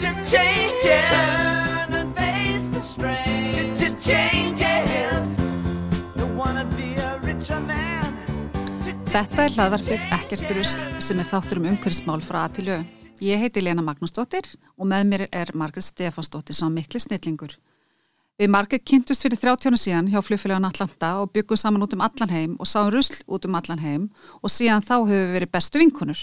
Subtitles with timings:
[0.00, 1.10] to changes.
[1.10, 3.76] Turn and face the strain.
[4.00, 5.36] Changes.
[6.16, 8.16] Don't wanna be a richer man.
[9.10, 12.78] Þetta er hlaðvarpið Ekkert rusl sem er þáttur um umhverfismál frá Atiljö.
[13.20, 14.46] Ég heiti Lena Magnúsdóttir
[14.78, 17.58] og með mér er Margrit Stefansdóttir sá mikli snillingur.
[18.40, 22.32] Við Margrit kynntust fyrir 30 síðan hjá flugfélagan Atlanta og byggum saman út um allan
[22.32, 24.06] heim og sáum rusl út um allan heim
[24.40, 26.22] og síðan þá höfum við verið bestu vinkunur.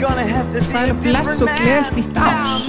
[0.00, 1.58] Sæl og bless og man.
[1.92, 2.62] nýtt ár.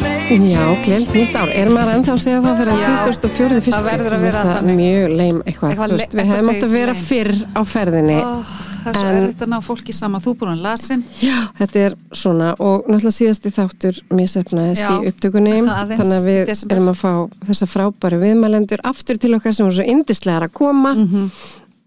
[0.51, 1.47] Já, glemt nýtt ár.
[1.55, 3.61] Er maður ennþá að segja það fyrir að Já, 2004.
[3.61, 3.77] fyrst?
[3.77, 4.75] það verður að vera það þannig.
[4.81, 5.71] mjög leim eitthvað.
[5.71, 8.17] Eitthvað þú veist, le- við hefum átt að vera fyrr á ferðinni.
[8.19, 8.51] Oh,
[8.83, 10.21] það er svo erfitt að ná fólki saman.
[10.25, 11.03] Þú búin að lasin.
[11.23, 16.27] Já, þetta er svona og náttúrulega síðasti þáttur misefnaðist Já, í upptökunni aðeins, þannig að
[16.27, 16.75] við desember.
[16.75, 17.13] erum að fá
[17.47, 21.31] þessa frábæru viðmælendur aftur til okkar sem voru svo indislegar að koma Mhm.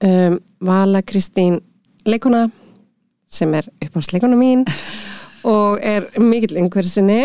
[0.08, 1.60] um, Vala Kristín
[2.06, 2.46] leikona
[3.28, 4.64] sem er uppáhaldsleikona mín
[5.44, 7.20] og er mikill umhverfsinni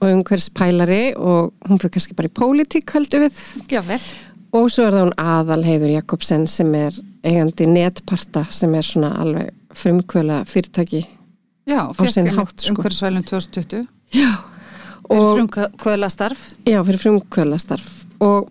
[0.00, 3.40] og umhverfspælari og hún fyrir kannski bara í pólitík höldu við
[3.72, 4.00] Já, vel.
[4.54, 6.92] og svo er það hún aðal heiður Jakobsen sem er
[7.24, 11.04] eigandi netparta sem er svona alveg frumkvöla fyrirtæki
[11.66, 12.74] Já, Á sinn fekk hátt, sko.
[12.76, 13.86] umhverfisvælun 2020.
[14.12, 14.34] Já,
[15.10, 16.50] Og og frumkvöla starf.
[16.66, 18.48] já, fyrir frumkvölastarf og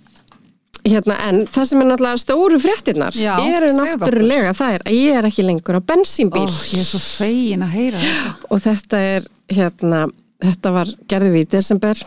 [0.88, 5.20] hérna, en það sem er náttúrulega stóru fréttinnar Já, eru náttúrulega það er að ég
[5.20, 6.48] er ekki lengur á bensínbíl.
[6.48, 8.34] Ó, ég er svo fegin að heyra þetta.
[8.50, 10.02] og þetta er hérna,
[10.44, 12.04] þetta var gerðu við í desember.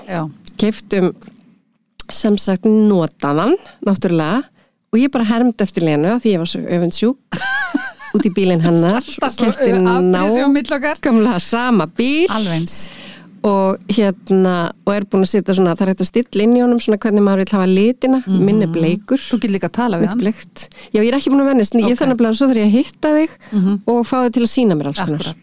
[0.61, 1.13] Keiftum
[2.13, 4.45] sem sagt notaðan náttúrulega.
[4.95, 7.41] Og ég bara hermd eftir Lenu af því ég var svo öfundsjúk
[8.17, 9.05] út í bílinn hennar.
[9.19, 12.31] Svo keifti nákvæmlega sama bíl.
[12.33, 12.77] Alveg eins.
[13.47, 14.55] Og hérna
[14.87, 16.99] og er búin að setja svona, það er hægt að stilla inn í honum svona
[17.03, 18.41] hvernig maður vil hafa litina Mhm.
[18.45, 20.19] minn er bleikur, Þú getur líka að tala við hann.
[20.19, 21.91] bleikt já ég er ekki búin að vennist, en Ok.
[21.91, 23.81] ég þannig að svo þarf ég að hitta þig Mhm.
[23.87, 25.35] og fá þig til að sína mér alls konar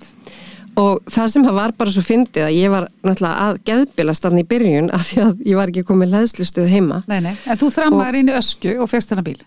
[0.76, 4.44] og það sem það var bara svo fyndið að ég var náttúrulega að geðbilast þannig
[4.44, 7.38] í byrjun af því að ég var ekki komið leðslustuð heima Nei, nei.
[7.46, 9.38] En þú þrammaður inn í ösku og fegst hennar bíl.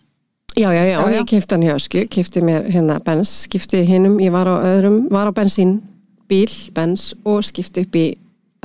[0.57, 1.19] já já já, já.
[1.19, 5.11] ég kefti hann hjá ösku kefti mér hérna bens, skipti hinnum ég var á öðrum,
[5.11, 5.81] var á bensín
[6.31, 8.15] bíl, bens og skipti upp í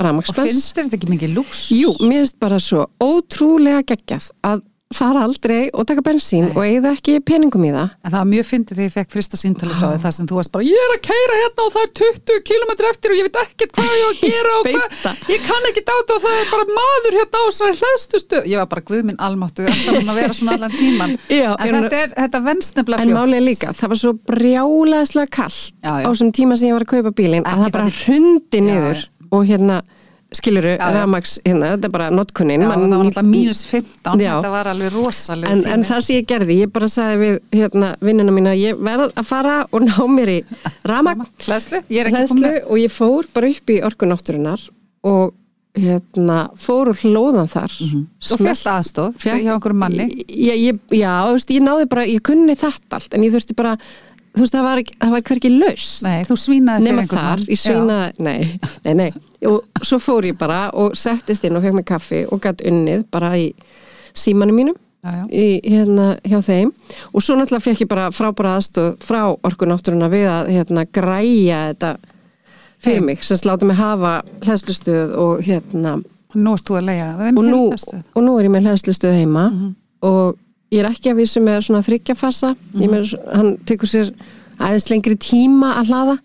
[0.02, 1.62] Og ramagsbens finnst þér þetta ekki mikið lúks?
[1.78, 6.52] Jú, mér finnst bara svo ótrúlega geggjað að fara aldrei og taka bensín Nei.
[6.52, 7.92] og eigða ekki peningum í það.
[8.04, 10.36] En það var mjög fyndið þegar ég fekk frista síntali frá þig þar sem þú
[10.36, 13.24] varst bara, ég er að keira hérna og það er 20 km eftir og ég
[13.30, 16.36] veit ekkert hvað ég á að gera og hvað, ég kann ekki dáta og það
[16.42, 18.42] er bara maður hérna á þessari hlæðstustu.
[18.52, 21.16] Ég var bara guðminn almáttu, alltaf hún að vera svona allan tíman.
[21.40, 24.12] Já, en en- þetta er, þetta venst nefnilega En málið er líka, það var svo
[24.28, 27.96] brjálæðslega kallt Já, á þessum tíma sem ég var að kaupa bílinn að það bara
[28.02, 29.02] hrundi niður.
[29.32, 29.80] Og hérna,
[30.32, 32.62] skiluru, ramags, hérna, þetta er bara notkunnin.
[32.64, 34.30] Já, mann- það var alltaf mínus 15, Já.
[34.40, 37.90] þetta var alveg rosalega En, en það sem ég gerði, ég bara sagði við hérna,
[38.00, 40.44] vinnuna mína, ég verð að fara og ná mér í
[40.88, 41.26] ramag
[41.90, 42.70] ég komið.
[42.70, 44.68] og ég fór bara upp í orkunátturinnar
[45.04, 45.34] og
[45.74, 48.06] hérna, fór og hlóðan þar Mhm.
[48.32, 50.08] Og fyrst aðstóð Fékk- hjá einhverjum manni.
[50.28, 53.76] Já, ég, já veist, ég náði bara, ég kunni þetta allt en ég þurfti bara,
[54.34, 57.38] þú veist, það var, ekki- það var hverki laus Nei, þú svínaði fyrir einhvern þar,
[57.38, 57.46] mann.
[57.52, 59.12] ég svínaði, nei, nei, nei
[59.46, 63.04] og svo fór ég bara og settist inn og fekk mig kaffi og gætt unnið
[63.10, 63.52] bara í
[64.14, 65.24] símanum mínum Já, já.
[65.34, 66.68] í, hérna, hjá þeim
[67.12, 71.96] og svo náttúrulega fekk ég bara frábæra aðstöð frá orkunátturuna við að hérna, græja þetta
[72.82, 75.96] fyrir mig, sem sláta mig hafa hlæðslustöð og hérna
[76.34, 77.38] Nú erst þú að leiða það.
[77.38, 77.60] og nú,
[78.16, 79.74] og nú er ég með hlæðslustöð heima Mhm.
[80.02, 80.38] og
[80.72, 84.14] ég er ekki að vísu með svona þryggjafassa mm með, hann tekur sér
[84.62, 86.16] aðeins lengri tíma að hlaða.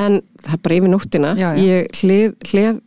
[0.00, 1.34] En það er bara yfir nóttina.
[1.36, 1.64] Já, já.
[1.66, 2.78] ég hlið, hlið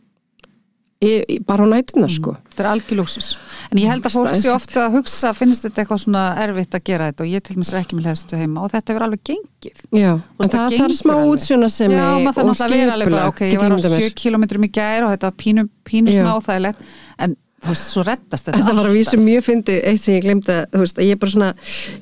[1.04, 2.34] ég, ég, bara á nætuna sko.
[2.50, 3.28] Þetta er algjör lúksus.
[3.70, 6.84] En ég held að fólk sé ofta að hugsa, finnst þetta eitthvað svona erfitt að
[6.88, 7.26] gera þetta?
[7.26, 9.84] Og ég til mér sér ekki með hlæðstu heima og þetta hefur alveg gengið.
[10.00, 13.32] Já, en það þarf smá útsjóna sem Já, maður þarf og náttúrulega að vera alveg
[13.32, 16.86] ok, ég var á 7 km í gær og þetta var pínu, pínu óþægilegt,
[17.26, 18.96] en þú veist, svo reddast þetta Þetta var að alltaf.
[18.98, 21.48] vísu mjög fyndi eitt sem ég glemdi að, þú veist, að ég er bara svona,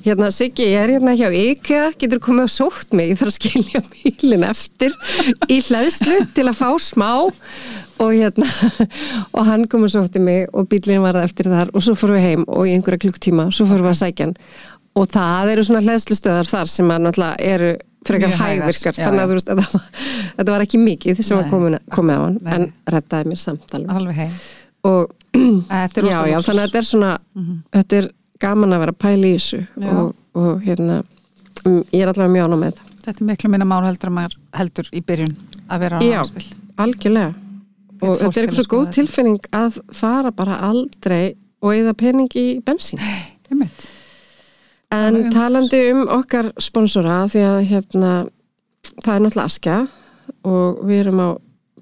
[0.05, 3.37] hérna, Siggi, ég er hérna hjá IKEA, getur komið og sótt mig, ég þarf að
[3.39, 4.97] skilja bílinn eftir
[5.47, 7.09] í hlæðslu til að fá smá
[8.03, 8.49] og hérna,
[9.35, 12.19] og hann kom og sótti mig og bílinn var það eftir þar og svo fórum
[12.19, 14.37] við heim og í einhverja klukktíma, svo fórum við að sækja hann.
[14.99, 17.73] Og það eru svona hlæðslustöðar þar sem að náttúrulega eru
[18.03, 18.37] frekar já,
[18.99, 19.87] þannig að þú veist, var,
[20.37, 22.53] þetta var ekki mikið sem var komið, á hann, nei.
[22.57, 23.83] en reddaði mér samtal.
[23.93, 24.35] Alveg heim.
[24.89, 27.11] Og Þetta er já, já, þannig að þetta er svona
[27.73, 28.07] þetta er
[28.43, 29.93] gaman að vera að pæla í þessu Já.
[29.97, 30.97] og, og hérna
[31.65, 34.15] mm, ég er allavega mjög ánum með þetta Þetta er miklu minna mál heldur að
[34.17, 35.33] maður heldur í byrjun
[35.67, 36.19] að vera á Já.
[36.21, 36.45] námspil.
[36.85, 38.95] algjörlega Hvet og þetta er eitthvað svo góð þetta.
[38.99, 41.23] tilfinning að fara bara aldrei
[41.63, 42.99] og eða pening í bensín
[43.49, 43.87] Einmitt.
[44.91, 48.13] en um- talandi um okkar sponsora því að hérna
[49.03, 49.77] það er náttúrulega askja
[50.43, 51.29] og við erum á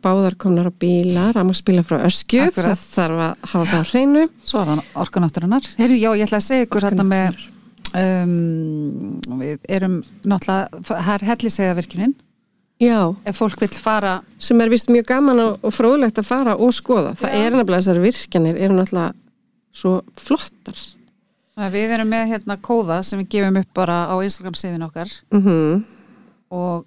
[0.03, 2.71] báðar komnar á bíla, rafmagsbíla frá öskju Akkurat.
[2.71, 5.69] það þarf að hafa það á hreinu Svo er það orkanátturinnar.
[5.80, 7.39] Heyrðu, já, ég ætla að segja ykkur hérna með
[8.01, 8.36] um,
[9.42, 12.15] við erum náttúrulega, það er helliseiðavirkjunin
[12.81, 12.98] já,
[13.30, 16.74] ef fólk vill fara sem er vist mjög gaman og, og fróðlegt að fara og
[16.74, 17.13] skoða.
[17.19, 17.44] Það Já.
[17.45, 19.13] er nefnilega þessar virkjanir eru náttúrulega
[19.71, 20.80] svo flottar.
[21.71, 25.83] Við erum með hérna kóða sem við gefum upp bara á Instagram síðan okkar Mm
[26.51, 26.86] og,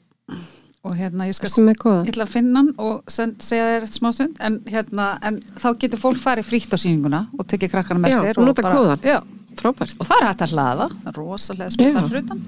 [0.85, 4.35] og hérna ég skal að finna hann og send, segja þér eftir smá stund.
[4.45, 8.19] En, hérna, en þá getur fólk farið frítt á sýninguna og tekið krakkana með Já,
[8.21, 9.07] sér og nota kóðann.
[9.07, 9.17] já,
[9.65, 11.95] og það er hægt að hlaða rosalega smá Já.
[11.97, 12.45] þar fyrir utan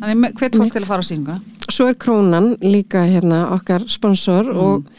[0.00, 1.38] þannig hvert fólk til að fara á sýninguna.
[1.70, 4.90] Svo er Krónan líka hérna okkar sponsor og,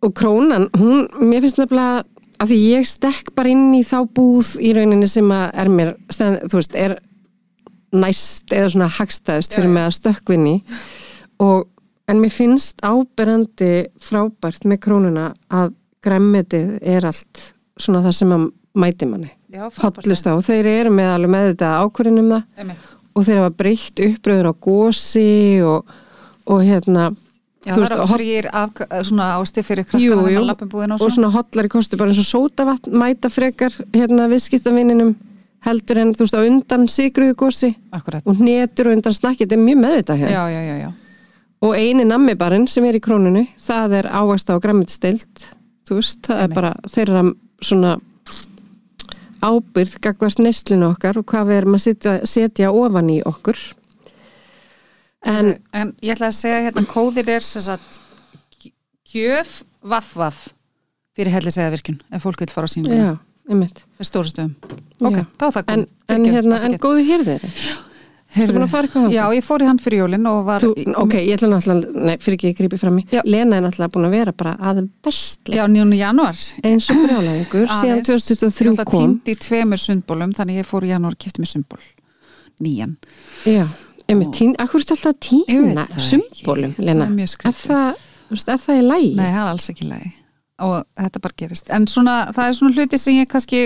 [0.00, 2.04] og Krónan, hún, mér finnst nefnilega
[2.40, 5.92] að því ég stekk bara inn í þá búð í rauninni sem að er mér,
[6.08, 6.96] stend, þú veist, er
[7.94, 10.56] næst eða svona hagstæðust fyrir mig að stökkvinni
[11.42, 11.66] og
[12.08, 15.72] en mér finnst áberandi frábært með Krónuna að
[16.04, 17.40] græmmetið er allt
[17.80, 19.30] svona það sem að mæti manni.
[19.54, 22.42] Hotlust á, þeir eru með alveg með þetta ákvörðin um það.
[22.58, 22.90] Einmitt.
[23.14, 25.92] og þeir hafa breytt uppröður á gósi og,
[26.50, 27.04] og hérna
[27.64, 28.72] Já, það er hot- frýr af,
[29.06, 31.10] svona ásti fyrir jú, krakkana jú, búin og og svo.
[31.14, 35.14] svona hotlari kosti bara eins og sótavatn mæta frekar hérna viðskiptavininum
[35.64, 38.20] heldur en þú veist á undan sigruðu gósi Akkurat.
[38.26, 40.90] og hnetur og undan snakki, þetta er mjög meðvitað hér Já, já, já, já.
[41.62, 45.46] Og eini nammibarinn sem er í krónunu það er ávasta og græmmitstilt
[45.88, 46.58] þú veist, það er Einmitt.
[46.58, 47.24] bara þeirra
[47.64, 47.94] svona
[49.44, 53.60] ábyrð gagvart neyslinu okkar og hvað við erum að setja, setja ofan í okkur.
[55.28, 58.00] En en ég ætla að segja hérna kóðir er sem sagt
[59.14, 60.48] gjöf vaff vaff
[61.14, 63.12] fyrir helliseiðavirkjun ef fólk vil fara á Já.
[65.38, 67.44] þá er það en, kom en, hérna, en góði hérðir
[69.14, 70.70] já, ég fór í hann fyrir jólin og var Þú,
[71.04, 73.20] ok, ég ætla náttúrulega, nei, fyrir ekki ég grípi fram í Já.
[73.28, 75.98] Lena er náttúrulega búin að vera bara að bestla já, 9.
[76.00, 78.96] januar eins og brjálæðingur síðan 2023 kom.
[78.98, 81.80] týndi tveimur sundbólum þannig ég fór í janúar og kipti með sundból.
[82.64, 82.96] Nýjan.
[83.50, 83.64] Já,
[84.08, 86.08] einmitt, tín, akkur er alltaf að Ég tína það ekki.
[86.10, 89.10] sumbólum, Lena er mjög er þú veist, er það í lægi?
[89.18, 90.12] Nei, það er alls ekki lægi
[90.64, 91.70] og þetta bara gerist.
[91.74, 93.62] En svona, það er svona hluti sem ég kannski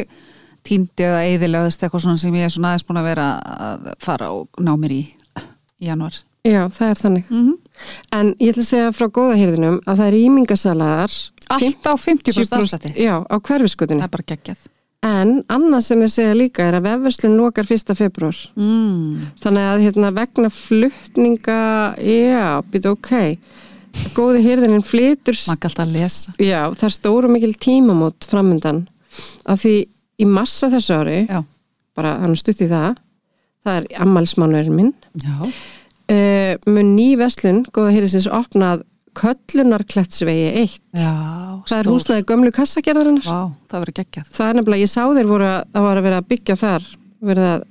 [0.69, 3.29] týndi eða eðilegast eitthvað svona sem ég er svona aðeins búin að vera
[3.69, 5.03] að fara og ná mér í
[5.79, 6.17] í januar
[6.47, 7.31] Já, það er þannig.
[7.31, 7.57] Mm
[8.11, 11.13] En ég ætla að segja frá góðahýrðinum að það er ímingasalaðar
[11.49, 12.91] Allt á 50% afslætti.
[12.99, 14.65] Já, á Það hverfiskutinu er bara geggjað.
[15.07, 17.95] En annað sem ég segja líka er að vefverslun lokar 1.
[17.95, 19.29] februar mm.
[19.45, 21.61] Þannig að hérna, vegna fluttninga,
[22.03, 23.13] já, býta ok,
[24.19, 26.35] góði hýrðinin flytur, kann alltaf að lesa.
[26.43, 28.89] Já, það er stóru mikil tímamót framöndan,
[29.47, 29.77] að því
[30.19, 31.43] í massa þessu ári, Já,
[31.99, 33.01] bara hann stutt í það,
[33.67, 34.95] það er ammælsmánuðurinn minn,
[35.25, 38.87] uh, mun ný veslun, góða hýrðisins, opnað
[39.19, 40.79] köllunarklettsvegi 1.
[40.99, 41.13] já
[41.69, 43.27] Það er húsnaði gömlu kassagerðarinnar.
[43.27, 44.29] Vá, það verður geggjað.
[44.37, 46.87] Það er nefnilega, ég sá þeir voru að, að að vera að byggja þar,
[47.31, 47.65] verið að,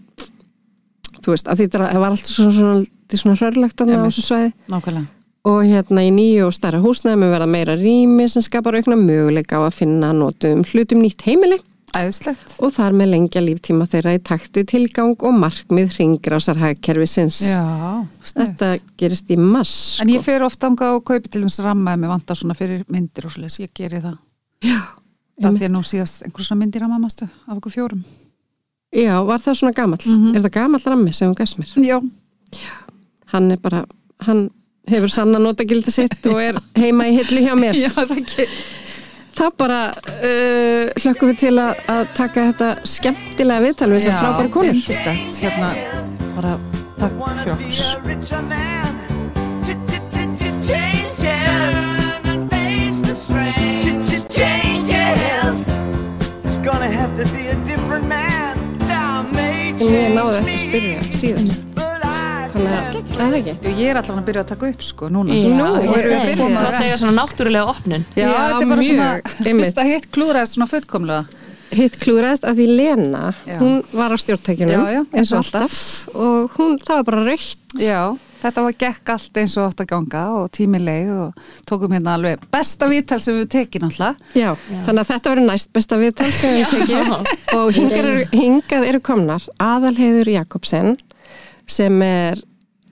[1.18, 4.51] þú veist, að því það var alltaf svona, svona, svona, hrörlegt á þessu svæði.
[4.74, 5.13] Nákvæmlega.
[5.48, 9.62] Og hérna í nýju og starra húsnæði með verða meira rými sem skapar aukna möguleika
[9.63, 11.62] á að finna notum hlutum nýtt heimili
[11.98, 17.39] Æðislegt og þar með lengja líftíma þeirra í taktu tilgang og markmið ringrásar hagkerfisins.
[17.50, 17.63] Já,
[18.22, 18.70] snöð Þetta
[19.01, 19.74] gerist í mass.
[20.04, 20.27] En ég sko.
[20.30, 23.34] fer ofta anga og kaupi til þess ramma ef mér vantar svona fyrir myndir og
[23.34, 24.18] svoleiðis, ég geri það
[24.66, 24.80] Já,
[25.42, 28.06] Það að nú síðast einhver svona myndir að mammastu af okkur fjórum
[28.96, 30.00] Já, var það svona gamall?
[30.06, 30.36] Mhm.
[30.36, 31.74] Er það gamall rammi sem hún gæst mér?
[31.84, 32.00] Já,
[33.34, 33.84] Hann er bara,
[34.24, 34.50] hann
[34.88, 37.75] hefur sanna notagildi sitt og er heima í hillu hjá mér.
[37.86, 38.46] já það ekki
[39.38, 44.50] það bara uh, hlökkum við til að, að taka þetta skemmtilega viðtal við þessar frábæri
[44.56, 44.77] konur.
[45.41, 45.70] hérna
[46.38, 46.51] bara
[46.98, 47.77] takk fyrir okkur.
[59.77, 61.87] Og ég náðu ekki spyrja síðan
[62.58, 63.56] þannig að, það er ekki?
[63.68, 65.34] Jú, Ég er allavega að byrja að taka upp sko núna.
[65.34, 66.38] Nú, Já, við ég- byrjuð?
[66.42, 68.06] koma- Þetta er svona náttúrulega opnun.
[68.16, 69.66] Já, Já, þetta er bara mjög, svona einmitt.
[69.68, 71.26] fyrsta hitt klúraðist svona fullkomlega.
[71.78, 73.58] Hitt klúraðist að því Lena Já.
[73.60, 76.08] hún var á stjórntækjunum Já, já, eins og alltaf.
[76.16, 79.88] og hún, það var bara raukt Já, þetta var gekk allt eins og átt að
[79.92, 81.34] ganga og tími leið og
[81.68, 84.16] tókum hérna alveg besta viðtal sem við tekið náttúrulega.
[84.34, 87.12] Já, þannig að þetta verður næst besta viðtal sem við tekið.
[87.58, 90.98] Og hingað eru, hingað eru komnar Aðalheiður Jakobsen
[91.68, 92.40] sem er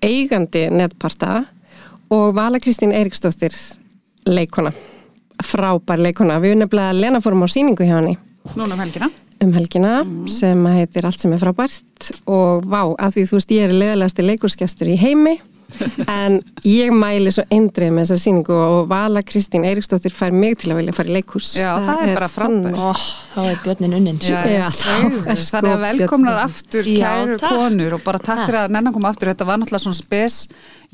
[0.06, 1.46] eigandi netparta
[2.14, 3.56] og Vala Kristín Eiríksdóttir
[4.30, 4.72] leikona,
[5.44, 8.18] frábær leikona við nefnilega Lena fórum á síningu hjá henni.
[8.54, 9.10] Núna um helgina.
[9.44, 9.96] Um helgina
[10.32, 12.12] sem heitir Allt sem er frábært.
[12.30, 15.36] Og vá, að því þú veist ég er leðalegasti leikurskestur í heimi
[16.08, 20.72] en ég mæli svo eindrið með þessar síningu og Vala Kristín Eiríksdóttir fær mig til
[20.72, 21.50] að vilja fara í leikhús.
[21.60, 22.80] Já, það er bara frábært.
[22.80, 22.94] Ó,
[23.36, 24.22] þá er björnin unnin.
[24.36, 27.58] Er sko Þannig að velkomnar aftur Já, kæru takk.
[27.60, 29.32] konur og bara takk fyrir að nennan koma aftur.
[29.34, 30.40] Þetta var náttúrulega svona spes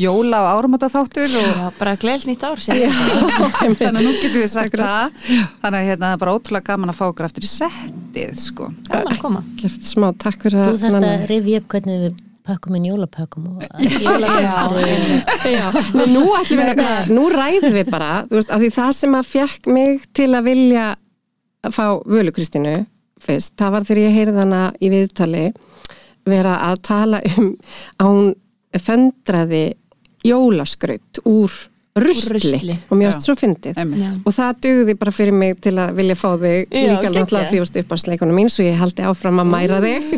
[0.01, 4.49] jóla og áramóta þáttur og Já, bara gleðil nýtt ár þannig að nú getum við
[4.55, 5.13] sagt það.
[5.61, 8.71] Þannig að hérna það er bara ótrúlega gaman að fá okkur aftur í settið sko.
[8.89, 9.43] Gaman að koma.
[9.61, 11.13] Gert smá takk fyrir Þú nenna.
[11.19, 13.43] að rifja upp hvernig við pakkum inn jólapökkum
[16.15, 19.31] nú, ætlum við, nei, nú ræðum við bara þú veist, af því það sem að
[19.31, 20.85] fekk mig til að vilja
[21.61, 22.75] að fá Völu Kristínu
[23.21, 25.45] fyrst, það var þegar ég heyrði hana í viðtali
[26.27, 27.51] vera að tala um
[27.97, 28.31] að hún
[28.81, 29.65] föndraði
[30.25, 31.51] jólaskraut úr
[31.99, 32.75] rusli, rusli.
[32.89, 33.79] og mér varst svo fyndið.
[34.23, 37.63] Og það dugði bara fyrir mig til að vilja fá þig líka náttúrulega því þú
[37.65, 40.13] varst upp á sleikunum mín svo ég haldi áfram að mæra þig.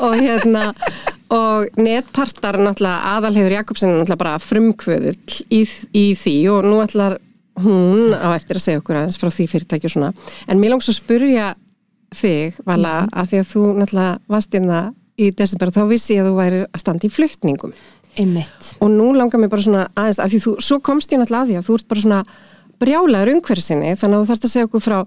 [0.00, 0.70] Og hérna
[1.30, 5.60] og netpartar náttúrulega aðalhefur Jakobsen náttúrulega bara frumkvöðull í,
[5.94, 7.18] í því og nú ætlar
[7.60, 10.10] hún á eftir að segja okkur aðeins frá því fyrirtæki og svona.
[10.48, 11.52] En mér langs að spurja
[12.16, 16.16] þig Vala að því að þú náttúrulega varst inn það í desember og þá vissi
[16.16, 17.74] ég að þú væri að standa í fluttningum
[18.18, 18.72] Einmitt.
[18.82, 21.50] Og nú langar mér bara svona aðeins að því þú, svo komst ég náttúrulega að
[21.52, 22.20] því að þú ert bara svona
[22.80, 24.98] brjálaður umhverfinni þannig að þú þarfst að segja okkur frá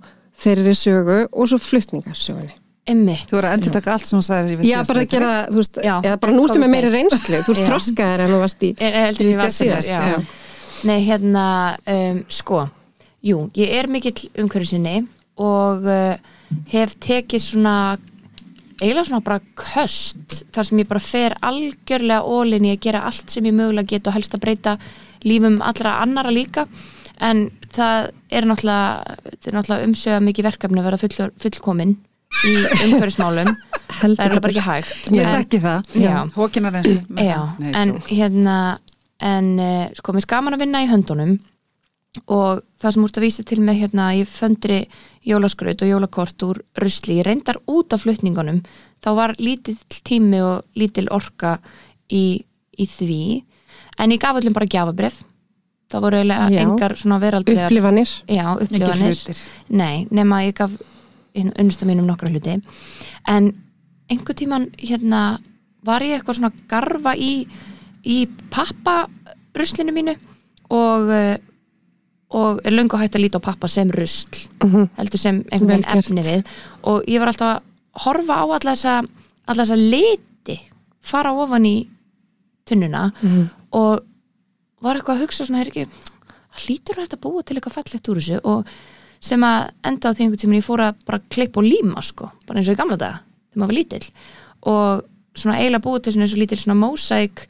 [0.43, 3.29] þeirri sögu og svo fluttningarsögunni Einmitt.
[3.29, 5.59] Þú voru að endur taka allt sem þú sagðir í Já, bara að gera, þú
[5.61, 7.67] veist, Já, eða bara nú ertu með meiri reynslu, þú ert Já.
[7.69, 8.71] þroskaðar en þú varst í
[9.39, 10.01] var síðast, já.
[10.11, 10.17] já.
[10.83, 11.45] Nei, hérna,
[11.87, 12.65] um, sko
[13.23, 14.97] Jú, ég er mikill umhverfisinni
[15.39, 16.17] og uh,
[16.73, 17.75] hef tekið svona
[18.81, 23.31] eiginlega svona bara köst þar sem ég bara fer algjörlega ólinn í að gera allt
[23.31, 24.75] sem ég mögulega get og helst að breyta
[25.23, 26.67] lífum allra annara líka.
[27.23, 31.95] En það er náttúrulega, þetta er náttúrulega umsöga mikið verkefni að vera full, fullkomin
[32.47, 32.55] í
[32.87, 33.53] umhverfismálum.
[33.93, 35.89] Það er bara ekki hægt Ég En- þekki það,
[36.33, 38.55] hókinar Já, Nei, en hérna
[39.23, 41.35] en uh, sko, mér er gaman að vinna í höndunum
[42.29, 44.83] og það sem úrst að vísa til mig hérna, ég föndri
[45.25, 48.59] jólaskraut og jólakort úr rusli, ég reyndar út af flutningunum,
[49.01, 51.55] þá var lítill tími og lítill orka
[52.13, 52.43] í,
[52.77, 53.21] í því
[53.97, 55.23] en ég gaf öllum bara gjafabref
[55.93, 58.13] það voru eiginlega engar svona veraldlegar upplifanir.
[58.25, 59.41] Já, Ekki upplifanir.
[59.69, 60.73] Nei, nema ég gaf
[61.35, 62.61] unnustu mínum nokkra hluti
[63.27, 63.53] en
[64.11, 65.39] einhver tíman hérna
[65.85, 67.47] var ég eitthvað svona garfa í
[68.05, 70.15] í papparuslinu mínu
[70.69, 71.35] og uh,
[72.33, 74.89] og er löngu hægt að líta á pappa sem rusl Mhm.
[74.97, 76.45] heldur sem einhvern veginn efni við
[76.83, 77.61] og ég var alltaf að
[78.05, 78.93] horfa á alla þessa
[79.47, 80.59] alla þessa liti
[81.01, 81.87] fara ofan í
[82.65, 83.49] tunnuna Mhm.
[83.71, 84.01] og
[84.81, 85.87] var eitthvað að hugsa svona, er ekki
[86.57, 88.65] hlýtur þetta að búa til eitthvað fallegt úr þessu og
[89.23, 92.27] sem að enda á því einhvern tíminn ég fór að bara klippa og líma sko,
[92.47, 94.07] bara eins og í gamla daga þegar maður var lítill.
[94.67, 95.03] Og
[95.39, 97.45] svona eiginlega búið til svona eins og lítill svona mósæk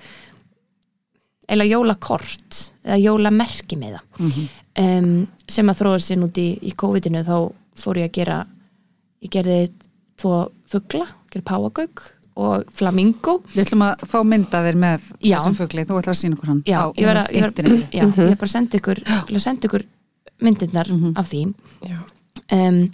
[1.49, 4.35] eiginlega jólakort eða jólamerki með það.
[4.79, 5.09] Um,
[5.51, 7.35] sem að þróa sér út í, í COVID-inu þá
[7.77, 8.37] fór ég að gera
[9.23, 9.57] ég gerði
[10.21, 10.37] tvo
[10.71, 12.05] fugla gerði páagauk
[12.41, 13.35] og flamingo.
[13.53, 15.35] Við ætlum að fá mynda þér með Já.
[15.37, 17.59] þessum fugli, þú ætlar að sína okkur hann Já, á ég verð að- ég verð-
[17.59, 17.89] internetinu.
[17.93, 18.55] já, ég hef bara að
[19.43, 19.83] senda ykkur
[20.41, 21.53] myndirnar af því.
[22.51, 22.91] Um,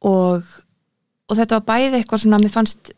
[0.00, 0.42] og
[1.30, 2.90] og þetta var bæði eitthvað svona mér fannst,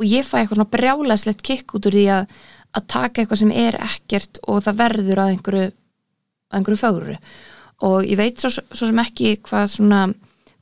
[0.00, 2.32] og ég fæ eitthvað svona brjálæslegt kikk út úr því að
[2.76, 7.16] að taka eitthvað sem er ekkert og það verður að einhverju að einhverju fögru.
[7.86, 10.02] Og ég veit svo, svo sem ekki hvað svona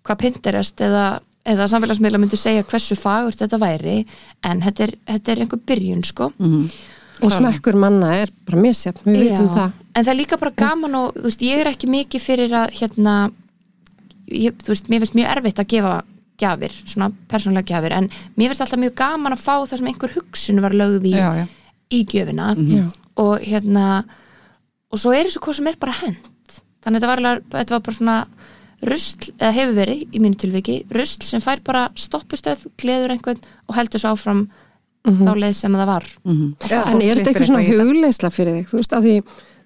[0.06, 3.98] hvað Pinterest eða, eða samfélagsmiðla myndi segja hversu fagurt þetta væri
[4.46, 6.32] en þetta er, þetta er einhver byrjun sko.
[6.38, 6.70] Mhm.
[7.24, 9.72] Og smekkur manna er bara misjafn, við vitum Já, það.
[9.94, 12.70] en það er líka bara gaman og þú veist, ég er ekki mikið fyrir að
[12.78, 13.14] hérna
[14.28, 15.94] ég, þú veist, mér finnst mjög erfitt að gefa
[16.38, 18.08] gjafir, svona persónulega gjafir en
[18.38, 21.28] mér finnst alltaf mjög gaman að fá það sem einhver hugsun var lögð í, Já,
[21.40, 21.46] já.
[21.90, 22.52] í gjöfina.
[22.68, 22.84] Já.
[23.18, 23.86] og hérna
[24.92, 27.74] og svo er þessu hvað sem er bara hend þannig að þetta var, alveg- þetta
[27.74, 28.18] var bara svona
[28.88, 33.74] rusl, eða hefur verið í mínu tilviki, rusl sem fær bara stoppustöð, gleður einhvern og
[33.74, 34.44] heldur svo áfram
[35.04, 36.54] þá leið sem það var Mhm.
[36.60, 38.66] Eða En fólk er þetta eitthvað svona hugleisla fyrir þig?
[38.68, 39.14] Þú veist, að því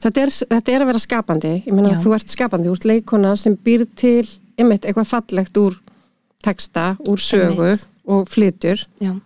[0.02, 1.52] þetta er, þetta er að vera skapandi.
[1.66, 2.00] Ég meina, Já.
[2.04, 4.26] þú ert skapandi, þú ert leikona sem býr til
[4.58, 5.76] einmitt eitthvað fallegt úr
[6.42, 7.86] texta, úr sögu Einmitt.
[8.06, 8.84] og flytur.
[9.00, 9.20] já,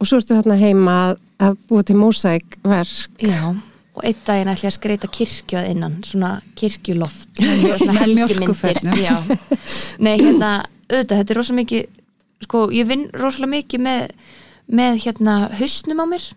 [0.00, 3.08] Og svo ertu þarna heima að, að búa til mósækverk.
[3.22, 3.54] já
[3.96, 7.28] og einn daginn ætla ég að skreita kirkju að innan svona kirkjuloft
[7.78, 8.94] svona.
[8.98, 9.38] Já.
[10.00, 11.86] nei hérna, auðvitað, þetta er rosa mikið
[12.42, 14.10] sko, ég vinn rosalega mikið með,
[14.66, 16.28] með hérna hausnum á mér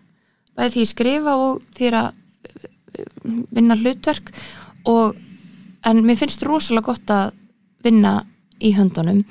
[0.58, 4.32] bæði því ég skrifa og því að uh, vinna hlutverk
[4.88, 5.18] og
[5.88, 7.36] en mér finnst rosalega gott að
[7.84, 8.20] vinna
[8.58, 9.22] í höndunum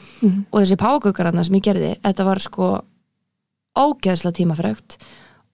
[0.51, 2.69] og þessi págaukararna sem ég gerði þetta var sko
[3.77, 4.97] ógeðslega tímafregt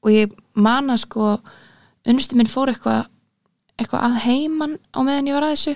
[0.03, 1.37] og ég mana sko
[2.05, 3.07] unnustu minn fór eitthvað
[3.79, 5.75] eitthvað að heiman á meðan ég var að þessu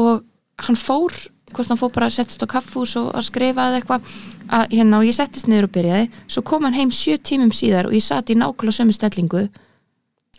[0.00, 0.24] og
[0.64, 1.12] hann fór
[1.54, 4.08] hvort hann fór bara að settast á kaffús og að skrifa eða eitthvað
[4.50, 7.86] að hérna og ég settist niður og byrjaði svo kom hann heim sjö tímum síðar
[7.90, 9.46] og ég sat í nákvæmlega sömu stellingu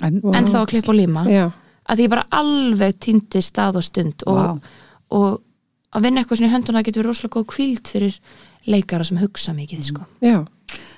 [0.03, 0.35] En, Vá.
[0.37, 1.45] en þá að klippa og líma Já,
[1.89, 4.59] að ég bara alveg týndi stað og stund og, Vá.
[5.17, 5.39] og
[5.97, 8.19] að vinna eitthvað svona í hönduna getur verið rosalega góð kvíld fyrir
[8.67, 10.03] leikara sem hugsa mikið sko.
[10.21, 10.43] já.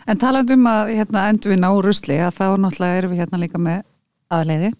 [0.09, 3.39] En talandi um að hérna, endur við ná rusli að þá náttúrulega erum við hérna
[3.39, 3.83] líka með
[4.33, 4.71] aðleiði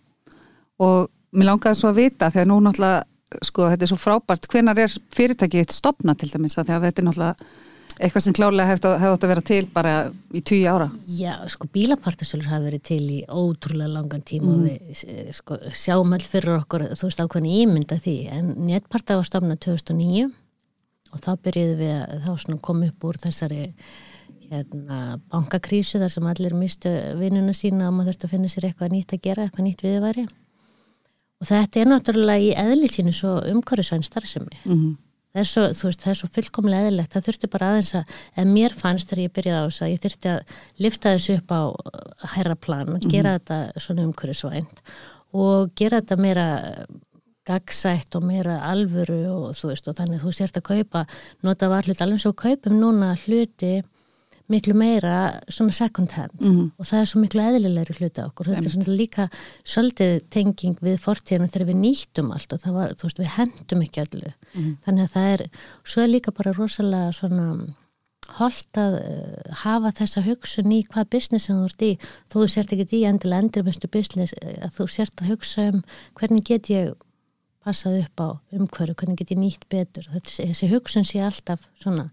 [0.82, 1.08] og
[1.38, 3.04] mér langaði svo að vita þegar nú náttúrulega
[3.46, 4.48] sko þetta er svo frábært.
[4.52, 6.58] Hvenar er fyrirtækið þitt stopna til dæmis?
[6.58, 7.50] Að þetta er náttúrulega
[8.00, 9.94] eitthvað sem klárlega hefði hef átt að vera til bara
[10.32, 10.88] í tíu ára.
[11.12, 16.16] Já, sko bílapartasölur hafa verið til í ótrúlega langan tíma og við eh, sko, sjáum
[16.16, 20.30] öll fyrir okkur, þú veist ákveðin ímynda því, en netparta var stofnað 2009
[21.10, 23.64] og þá byrjuðum við að þá svona kom upp úr þessari
[24.50, 25.00] hérna,
[25.34, 29.18] bankakrísu þar sem allir mistu vinnuna sína og maður þurfti að finna sér eitthvað nýtt
[29.18, 30.30] að gera, eitthvað nýtt viðværi
[31.40, 34.60] og þetta er náttúrulega í eðli sínu svo umhverfisvæn starfsemi.
[34.66, 34.98] Mm
[35.30, 37.12] það er svo, þú veist, það er svo fullkomlega eðlilegt.
[37.14, 40.02] Það þurfti bara aðeins að, en mér fannst þegar ég byrjaði á þess að ég
[40.06, 40.56] þurfti að
[40.86, 44.82] lifta þessu upp á uh, hærra plan og gera þetta svona umhverfisvænt
[45.38, 46.48] og gera þetta meira
[47.50, 51.06] gagsætt og meira alvöru og þú veist, og þannig þú sért að kaupa
[51.46, 53.80] nota varhlut, alveg svo kaupum núna hluti
[54.50, 55.16] miklu meira
[55.52, 56.38] svona second hand.
[56.40, 56.72] Mhm.
[56.78, 58.52] og það er svo miklu eðlilegri hluti á okkur.
[58.54, 59.30] Þetta er svona líka
[59.64, 63.84] svolítið tenging við fortíðina þegar við nýttum allt og það var, þú veist, við hendum
[63.86, 64.34] ekki allu
[64.86, 65.46] þannig að það er,
[65.84, 67.76] svo er líka bara rosalega svona
[68.38, 71.92] holdt að uh, hafa þessa hugsun í hvað business sem þú ert í.
[72.30, 75.84] Þó þú sért ekki í endilega endurvinstu business eh, að þú sért að hugsa um
[76.20, 76.94] hvernig get ég
[77.66, 80.08] passað upp á umhverju, hvernig get ég nýtt betur.
[80.14, 82.10] Þessi, þessi hugsun sé alltaf svona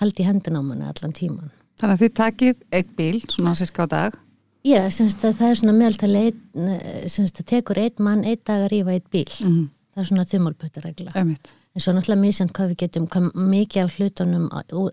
[0.00, 3.88] haldi hendin á manni allan tíman Þannig að þið takið eitt bíl, svona cirka á
[3.88, 4.16] dag.
[4.68, 6.24] Já, semst að það er svona meðaltali
[7.08, 9.30] semst að tekur einn mann einn dag að rífa eitt bíl.
[9.40, 11.10] Mm það er svona þumalputtaregla.
[11.14, 11.56] -hmm.
[11.74, 14.48] en svo náttúrulega misjant hvað við getum hvað mikið af hlutunum,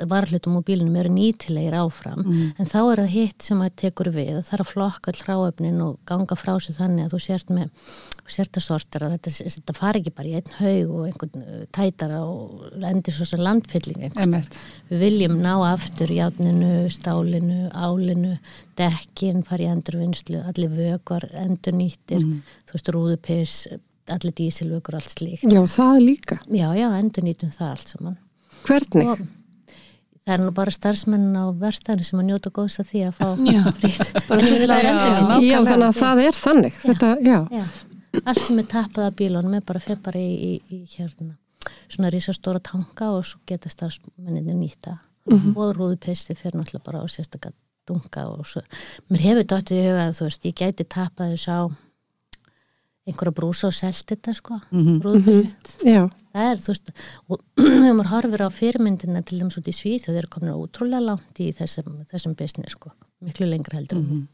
[0.10, 2.22] varhlutum og bílunum eru nýtilegir áfram.
[2.60, 5.82] En þá er það hitt sem að tekur við það er að flokka all hráöfnin
[5.82, 7.70] og ganga frá sig þannig að þú sért með
[8.28, 11.62] þú sért að sortera, þetta, þetta fari ekki bara í einn haug og einhvern uh,
[11.78, 14.04] tætara og endur svo sem landfylling
[14.90, 18.34] við viljum ná aftur játninu, stálinu, álinu
[18.78, 22.20] dekkin, fari í endurvinnslu allir vökvar, endurnýttir
[22.68, 23.56] þú veist, rúðupiss
[24.12, 26.38] allir dísilvökur, allt slíkt Já, það líka.
[26.52, 28.13] Já, já, endur nýtum það allt saman.
[28.68, 29.08] Hvernig?
[29.12, 29.26] Og
[30.28, 33.28] það er nú bara starfsmenn á verstaðinu sem að njóta góðs að því að fá
[33.48, 33.62] Já,
[34.28, 35.46] fulla- já, endurnýting.
[35.48, 36.80] Já, þannig að það er þannig.
[36.86, 37.38] Þetta, já.
[37.52, 37.66] Já,
[38.28, 41.36] allt sem er tappað af bílunum er bara bara í, í, í hérna
[41.92, 47.52] svona risastóra tanka og svo geta starfsmenninni nýta og rúðupisti fyrir náttúrulega bara á sérstakka
[47.88, 48.62] dunga og svo.
[49.12, 51.60] Mér hefur dottið í huga að þú veist, ég gæti tappað þess á
[53.08, 55.02] einhverja brúsa og selt þetta sko, mm Mhm.
[55.04, 55.88] rúðupisti.
[55.88, 56.90] Já, Það er, þú veist,
[57.32, 61.02] og þegar maður horfir á fyrirmyndina til þeim svo í Svíð þau eru komin ótrúlega
[61.02, 62.92] langt í þessum, þessum business, sko,
[63.26, 64.28] miklu lengra heldur mm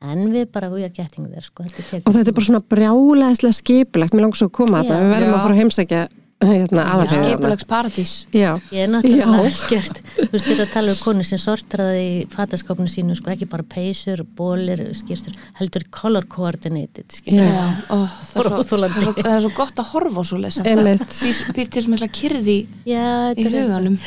[0.00, 4.14] en við bara, are getting there, sko, og þetta er bara svona brjálæðislega skipilegt.
[4.14, 4.92] Mér langar svo að koma að Já.
[4.94, 5.02] það.
[5.02, 5.34] Við verðum Já.
[5.34, 6.02] að fara að heimsækja
[6.38, 7.24] hérna, aðalhegðina.
[7.32, 12.04] skipulags paradís Já, Ég er náttúrulega ekkert, þú veist, þetta tala um konu sem sortraði
[12.06, 17.10] í fataskapinu sínu, sko, ekki bara peysur, bólir, skýrstur, heldur color coordinated.
[17.26, 17.42] Já.
[17.42, 20.24] Já, ó, það, er svo, það, er svo, það er svo gott að horfa á
[20.30, 21.18] svo Einmitt.
[21.58, 23.98] býr til sem mikla kyrði Já, í þetta er- huganum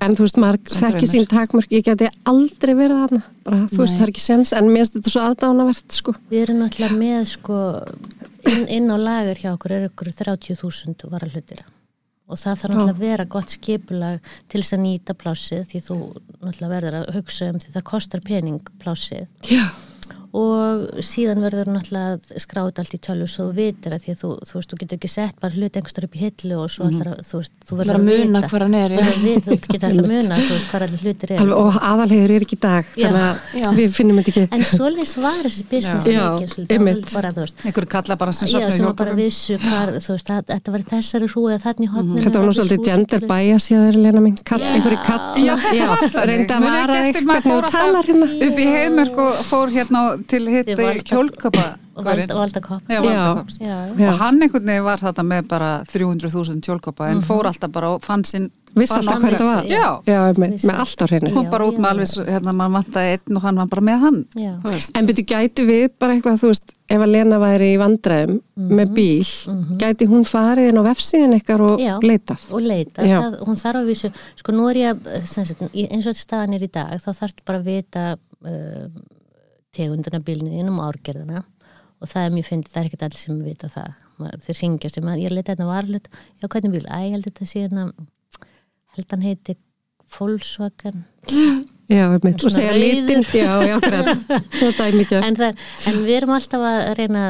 [0.00, 1.12] en þú veist, maður Sem þekki draumur.
[1.14, 1.70] sín takmörk.
[1.72, 3.22] Ég geti aldrei verið þarna.
[3.46, 3.98] Bara, þú veist, Nei.
[4.00, 6.14] það er ekki sens, en mér finnst þetta svo aðdánavert, sko.
[6.30, 7.60] Við erum náttúrulega með, sko,
[8.52, 11.64] inn, inn á lagar hjá okkur er ykkur 30.000 varahlutir.
[12.26, 15.98] Og það þarf náttúrulega að vera gott skipulag til þess að nýta plásið því þú
[16.42, 19.26] náttúrulega verður að hugsa um því það kostar pening plásið.
[19.46, 19.68] Já.
[20.36, 24.30] Og síðan verður náttúrulega skráð allt í tölvu svo þú vitir að því að þú,
[24.48, 27.08] þú veist, þú getur ekki sett bara hlut einhverstur upp í hillu og svo allar,
[27.24, 30.36] þú veist, þú er að muna hvað hann er Þú verður getur alltaf að muna,
[30.66, 33.06] hvað allir hlutir er Alveg, og aðalhegur er ekki í dag Já.
[33.06, 33.66] þannig Já.
[33.70, 36.26] að við finnum þetta ekki En svoleiðis var þessi business Já.
[36.52, 40.42] svolítið, einhverju kalla bara sem Já, sopna í sem bara vissu hvar, þú veist, að,
[40.52, 42.22] þetta var í þessari hrúi eða þannig hodninu.
[42.26, 44.56] Þetta var nú svolítið gender bias í þeirri lena mín, Já.
[44.74, 46.28] einhverju kall Já, þetta var þannig.
[46.32, 46.96] reynda að vara
[50.32, 50.66] hérna í hérna
[52.52, 52.82] til kopp.
[52.90, 53.00] Já, Já.
[53.06, 53.58] Valdakops.
[53.62, 58.04] Og hann einhvern veginn var þetta með bara 300.000 hjólköpa en fór alltaf bara og
[58.04, 61.46] fann sinn Viss alltaf hvað þetta var Já, Já, með, með allt á hreinu kom
[61.46, 64.02] Já, bara út já, með alveg hérna, mann vantaði einn og hann var bara með
[64.02, 64.50] hann Já.
[64.60, 64.90] þú veist.
[65.00, 68.36] En byrju, gætu við bara eitthvað, þú veist, ef að Lena væri í vandræðum
[68.76, 69.30] með bíl,
[69.80, 71.94] gæti hún farið inn á vefsíðin ykkar og Já.
[72.04, 72.44] leitað?
[72.52, 73.16] og leita, Já.
[73.24, 74.12] það, hún þarf að vísu
[74.42, 75.10] sko nú er ég,
[75.72, 78.86] í- eins og þetta staðan er í dag, þá þarf bara að vita uh,
[79.76, 81.44] tegundina bílniðin um árgerðina.
[81.96, 84.02] Og það er mjög fyndið, það er ekkert allir sem vita það.
[84.44, 86.10] Þeir ringja sem að ég leita þetta varlut
[86.40, 87.86] já hvernig bíl, æ, ég held þetta sé hérna
[88.96, 89.56] held hann heiti
[90.16, 91.04] Volkswagen.
[91.86, 92.72] Já, og segja
[95.00, 95.22] mikið.
[95.22, 95.60] en, það,
[95.90, 97.22] en við erum alltaf að reyna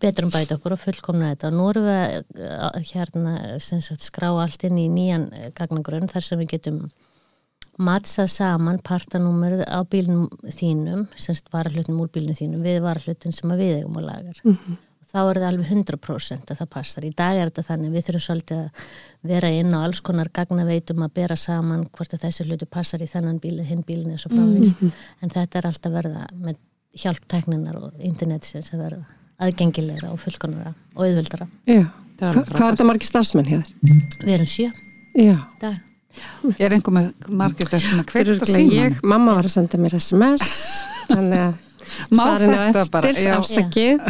[0.00, 1.50] betur um bæta okkur og fullkomna þetta.
[1.50, 3.34] Og nú erum við að, hérna
[3.64, 6.82] sagt, skrá allt inn í nýjan gagnagrunn þar sem við getum
[7.78, 13.62] matsað saman partanúmerið á bílnum þínum, semst varahlutin úr bílnum þínum við varahlutin sem að
[13.64, 14.40] við eigum og lagar.
[15.08, 17.04] Þá er það alveg 100% að það passar.
[17.08, 18.82] Í dag er þetta þannig við þurfum svolítið að
[19.30, 23.08] vera inn á alls konar gagnaveitum að bera saman hvort að þessi hlutu passar í
[23.08, 24.74] þennan bíl hinn bílinn eins og frávís
[25.22, 26.60] en þetta er alltaf verða með
[26.92, 29.04] hjálptækninar og internetsins að verða
[29.38, 31.48] aðgengilegra og fullkonara og auðvöldara.
[32.20, 33.64] Er hvað er þetta margir starfsmenn hér?
[34.24, 34.68] Við erum sjö
[36.08, 36.54] Dag.
[36.58, 37.08] er einhver með
[37.40, 40.46] margir þess að Örugglega síman ég, mamma var að senda mér SMS,
[41.10, 41.56] þannig að
[42.18, 43.34] svarinu eftir, bara, já.
[43.38, 44.02] afsakið.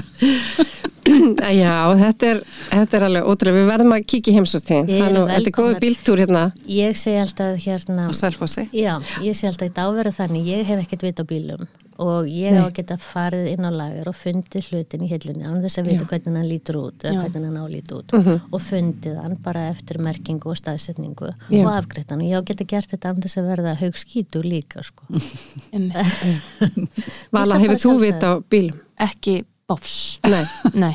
[1.09, 5.31] Já, þetta er, þetta er alveg ótrúlega, við verðum að kíkja í heimsóttíðin, þannig að
[5.33, 6.43] þetta er góðu bíltúr hérna.
[6.69, 8.05] Ég segi alltaf hérna
[8.77, 8.93] Já,
[9.25, 11.65] ég sé alltaf í dagverðu þannig, ég hef ekkert vit á bílum
[11.99, 12.61] og ég Nei.
[12.63, 15.89] á að geta farið inn á lager og fundið hlutin í hillunni án þess að
[15.91, 16.09] vita Já.
[16.13, 17.23] hvernig hann lítur út eða Já.
[17.27, 18.37] hvernig hann álít út Mhm.
[18.55, 21.65] og fundið hann bara eftir merkingu og staðsetningu Já.
[21.67, 23.95] og afgreitt hann og ég á að geta gert þetta án þess að verða haug
[23.99, 25.05] skítu líka sko.
[27.35, 28.79] Vala, það hefur þú vit á bílum?
[28.99, 29.35] ekki
[29.69, 30.45] bofs Nei,
[30.85, 30.95] nei,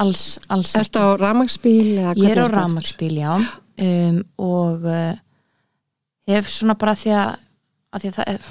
[0.00, 1.98] alls, alls ertu á ramagsbíl?
[2.00, 5.14] eða ég er á rafmagsbíl, já um, og uh,
[6.30, 7.34] hef svona bara því að,
[7.94, 8.48] að því að það er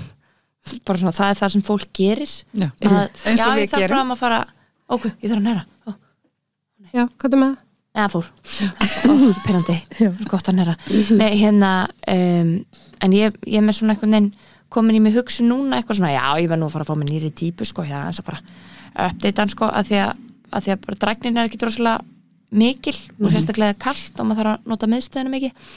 [0.88, 2.34] bara svona, það er það sem fólk gerir.
[2.56, 2.68] Já.
[2.88, 4.40] að, Eins og já, við ég þarf bara að fara
[4.96, 5.94] ok, ég þarf að næra Ó,
[6.94, 7.60] Já, hvað er með það?
[7.94, 8.30] eða fór,
[9.06, 9.12] Ó,
[9.46, 9.76] perandi
[10.32, 10.76] gott að næra
[11.14, 11.72] Nei, hérna,
[12.10, 12.54] um,
[13.04, 14.32] en ég, ég er með svona einhvern veginn
[14.74, 16.98] komin í mig hugsun núna eitthvað svona, já, ég verð nú að fara að fá
[16.98, 18.42] mig nýri típu sko, hérna, eins að bara
[19.12, 22.00] update hann sko, að því að, að, því að bara dræknin er ekki droslega
[22.54, 25.70] mikil og sérstaklega kalt og maður þarf að nota miðstöðuna mikið.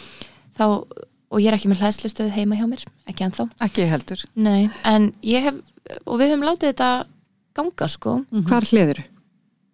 [0.57, 0.65] Þá,
[1.31, 3.49] og ég er ekki með hlæðslistöð heima hjá mér, ekki ennþá.
[3.67, 4.23] Ekki heldur.
[4.37, 5.57] Nei, en ég hef,
[6.07, 6.91] og við höfum látið þetta
[7.57, 9.03] ganga sko, Hvar hliður?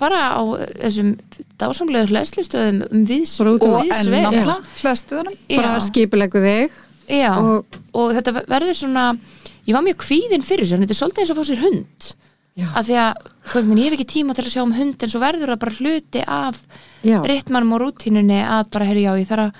[0.02, 0.42] bara á
[0.82, 1.12] þessum
[1.60, 4.24] dásamlegu hlæðslistöðum um viðs um- og viðs en veg.
[4.24, 4.64] náttúrulega.
[4.80, 5.80] Hlæstuðunum Bara Já.
[5.86, 6.70] skipulegu þig
[7.08, 9.18] Já, og- og, þetta verður svona
[9.66, 12.14] ég var mjög kvíðin fyrir þessu en þetta er svolítið eins og fá sér hund.
[12.54, 12.66] Já.
[12.76, 13.14] af því að
[13.48, 15.72] hvernig, ég hef ekki tíma til að sjá um hund en svo verður það bara
[15.78, 16.58] hluti af
[17.02, 19.54] Já, ritmanum og rútínunni að bara, heyrðu, já, ég þarf að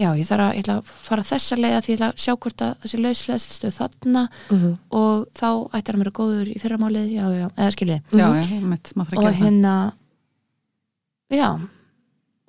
[0.00, 2.32] já, ég þarf að, ég ætla að fara þessa leiða því ég ætla að sjá
[2.40, 4.70] hvort að þessi lausleðstöð þarna Mhm.
[5.00, 8.92] og þá ættir að vera góður í fyrramálið, já, já, eða skiljið já, já, mitt,
[8.96, 9.74] maður þarf og að gera það hérna
[11.30, 11.50] já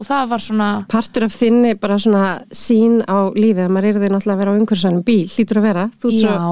[0.01, 2.21] og það var svona partur af þinni bara svona
[2.57, 5.67] sín á lífið að maður er því náttúrulega að vera á umhverfisvænum bíl, hlýtur að
[5.67, 6.47] vera, þú ert svo já,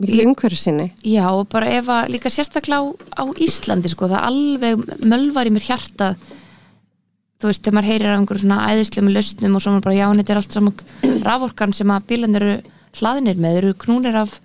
[0.00, 0.86] mikil umhverfisinni.
[1.04, 2.84] Já, og bara ef að líka sérstaklega á,
[3.20, 6.14] á Íslandi sko, það alveg mölvar í mér hjarta
[7.44, 9.98] þú veist, þegar maður heyrir af einhverju svona æðislega með lausnum og svo maður bara,
[9.98, 12.54] já, þetta er allt saman raforkan sem að bílan eru
[12.96, 14.38] hlaðinir með, eru knúnir af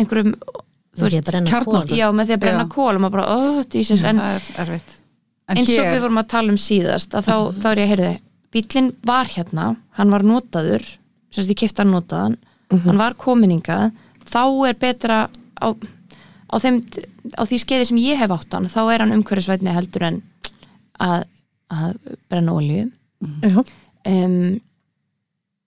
[0.00, 0.32] einhverjum,
[0.98, 1.30] þú veist
[1.68, 1.84] kol.
[1.94, 4.50] já, með því að brenna kól og maður bara, oh, Jesus, en er
[5.50, 7.86] en eins og hér, við vorum að tala um síðast að þá, þá er ég
[7.86, 8.10] að heyrðu
[8.54, 9.66] bílinn var hérna,
[9.98, 10.86] hann var notaður
[11.30, 12.38] sem sagt ég kefti hann notaðan
[12.86, 13.90] hann var kominingað
[14.30, 15.18] þá er betra
[15.58, 16.80] á, á, þeim,
[17.34, 20.20] á því skeiði sem ég hef átt hann þá er hann umhverfisvætni heldur en
[21.02, 21.26] að,
[21.70, 21.96] að
[22.28, 23.64] brenna olju Já,
[24.08, 24.60] um,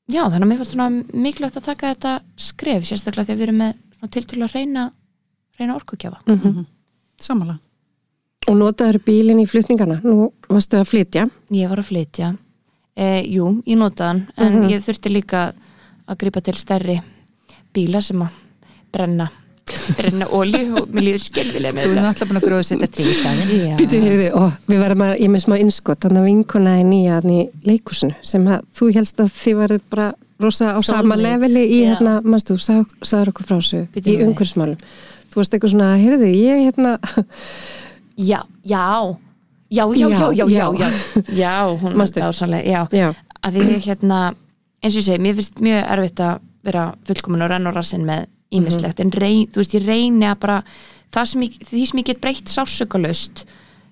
[0.09, 3.59] já þannig að mér fannst svona mikilvægt að taka þetta skref sérstaklega þegar við erum
[3.61, 4.87] með tiltölu að reyna
[5.59, 6.19] reyna orkugjafa.
[6.27, 6.65] Mhm.
[7.21, 7.59] samanlega
[8.49, 11.29] og notaður bílinn í flutningana, nú varstu að flytja.
[11.55, 12.33] Ég var að flytja.
[12.97, 14.69] E, Jú, ég notaði hann en Mhm.
[14.69, 15.53] ég þurfti líka
[16.07, 17.01] að grípa til stærri
[17.73, 18.29] bíla sem að
[18.91, 19.29] brenna
[19.98, 22.89] brenna olíu og mér líður skilfilega með Þú er þetta náttúrulega búin að gróða setja
[22.93, 23.54] trí í staðin.
[23.80, 27.17] Býtu, heyrðu, ó, við verðum að, ég með smá innskott, þannig að vinkona er nýja
[27.22, 30.08] þannig í leikusinu, sem að þú helst að þið verður bara
[30.43, 31.89] rosa á sama Soulmates, leveli í já.
[31.93, 34.24] hérna, mannstu, þú sag, sagður okkur frá þessu í við.
[34.28, 34.88] umhverfsmálum.
[35.34, 36.96] Þú varst eitthvað svona, heyrðu, ég hérna,
[38.32, 38.88] já, já.
[39.74, 40.89] Já, já, já, já, já, já,
[41.34, 41.54] já.
[41.82, 43.08] Hún er dásanlega, já, já,
[43.41, 44.19] að því hérna
[44.84, 48.06] eins og ég segi, mér finnst mjög erfitt að vera fullkomin og renn og rassin
[48.08, 52.09] með ímislegt, en reyn, þú veist, ég reyni að bara sem ég, því sem ég
[52.09, 53.45] get breytt sársökalaust,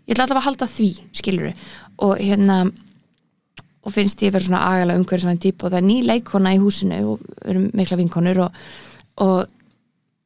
[0.07, 1.51] ég ætla allavega að halda því skilur
[2.01, 2.63] og hérna
[3.81, 6.99] og finnst ég vera svona agalega umhverfisvæn típ og það er ný leikona í húsinu
[7.13, 8.61] og erum mikla vinkonur og,
[9.25, 9.37] og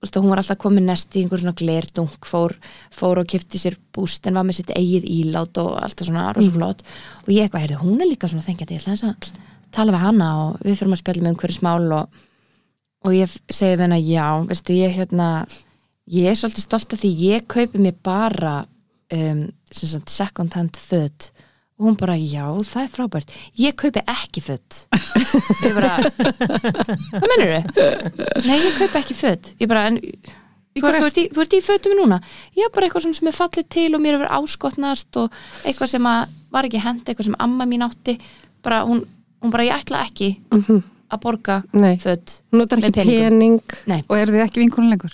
[0.03, 2.55] veist, hún var alltaf komin nest í einhver svona glerdung fór,
[2.93, 6.51] fór og kifti sér búst en var með sitt eigið ílát og alltaf svona rosa
[6.51, 6.83] flott
[7.23, 9.43] og ég eitthvað, heyrðu, hún er líka svona þengjandi, ég ætla þess að
[9.75, 12.23] tala við hana og við fyrir að spjalla með einhverju smál og,
[13.05, 15.29] og ég segi við hana, já, veistu, ég hérna
[16.11, 18.55] ég er svolítið stolt af því, ég kaupi mér bara
[19.13, 21.31] um, sagt, second hand föt.
[21.75, 23.33] Og hún bara, já, það er frábært.
[23.59, 24.85] Ég kaupi ekki föt.
[25.65, 27.51] Ég bara, hvað mennur
[28.45, 29.51] nei, ég kaupi ekki föt.
[29.59, 29.99] Ég bara, en
[30.75, 32.17] Þú, ert í, í fötum núna.
[32.51, 36.33] Já, bara eitthvað sem er fallið til og mér hefur áskotnast og eitthvað sem að
[36.51, 38.17] var ekki hend, eitthvað sem amma mín átti.
[38.63, 39.05] Bara, hún,
[39.39, 40.33] hún bara, ég ætla ekki
[41.11, 41.95] að borga Nei.
[42.01, 43.29] föt hún notar ekki peningum.
[43.29, 43.61] pening.
[43.91, 45.13] Nei, Og eru þið ekki vinkonur lengur?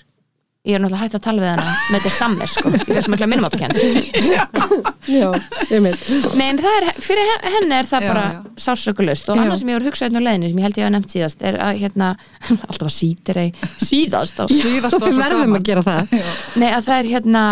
[0.61, 3.29] ég er náttúrulega hægt að tala við hana með þetta samme, sko, ég ekki að
[3.31, 3.57] minnum áttu
[5.09, 5.29] Já,
[5.73, 6.03] ég veit.
[6.37, 8.41] Nei, en það er, fyrir hen- henni er það Já, bara já.
[8.67, 9.41] sársökulust og Já.
[9.41, 11.41] annað sem ég voru hugsað hérna á leiðinu sem ég held ég hafa nefnt síðast
[11.49, 12.11] er að hérna,
[12.69, 13.49] alltaf að sítir ei
[13.81, 15.57] síðast á Síðast var Við svo verðum gaman.
[15.57, 16.15] að gera það.
[16.61, 17.43] Nei, að það er hérna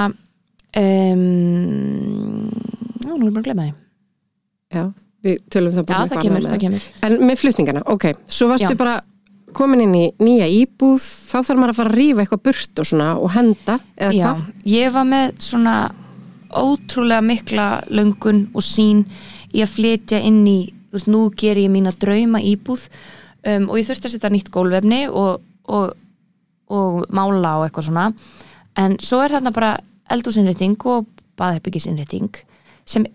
[0.77, 2.49] um,
[3.01, 3.73] Já, nú er bara að glemma því
[4.77, 4.83] Já,
[5.25, 8.73] við tölum það Já, bara það kemur, það kemur En með flutningana, ok, svo varstu
[8.73, 8.79] Já.
[8.79, 8.97] bara
[9.57, 12.89] komin inn í nýja íbúð, þá þarf maður að fara að rífa eitthvað burt og
[12.89, 14.43] svona og henda, eða Já, hvað?
[14.73, 15.75] ég var með svona
[16.49, 19.05] ótrúlega mikla löngun og sín
[19.53, 22.87] í að flytja inn í, þú veist, nú ger ég mína drauma íbúð
[23.45, 25.93] um, og ég þurfti að setja nýtt gólvefni og, og,
[26.69, 28.09] og mála og eitthvað svona
[28.79, 29.71] en svo er þarna bara
[30.13, 32.43] eldúsinnrétting og baðherbyggisinrétting
[32.89, 33.05] sem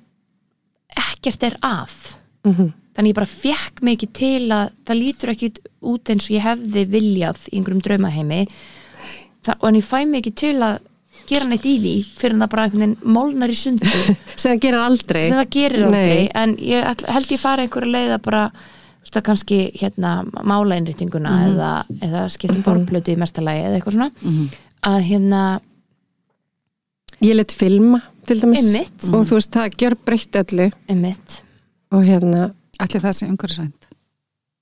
[1.24, 1.98] ekkert er að.
[2.44, 2.72] Mhm.
[2.94, 5.48] þannig ég bara fekk mig ekki til að það lítur ekki
[5.82, 8.42] út eins og ég hefði viljað í einhverjum draumaheimi.
[9.42, 10.78] Það, og en ég fæ mig ekki til að
[11.26, 13.90] gera neitt í því fyrir en það bara einhvern veginn molnar í sundu
[14.37, 15.24] sem það gerir aldrei.
[15.32, 18.44] það gerir aldrei en ég held ég fara einhverju leið að bara
[19.14, 24.10] að kannski hérna mála innrýtinguna eða, eða skiptum mm borplötu í mestalagi eða eitthvað svona.
[24.84, 25.42] Að hérna
[27.24, 28.64] Ég let filma, til dæmis.
[28.64, 29.08] Einmitt.
[29.14, 31.40] Og þú veist, það gjör breytt öllu einmitt
[31.94, 32.50] og hérna,
[32.82, 33.80] Ætli það sé umhverfisvænt?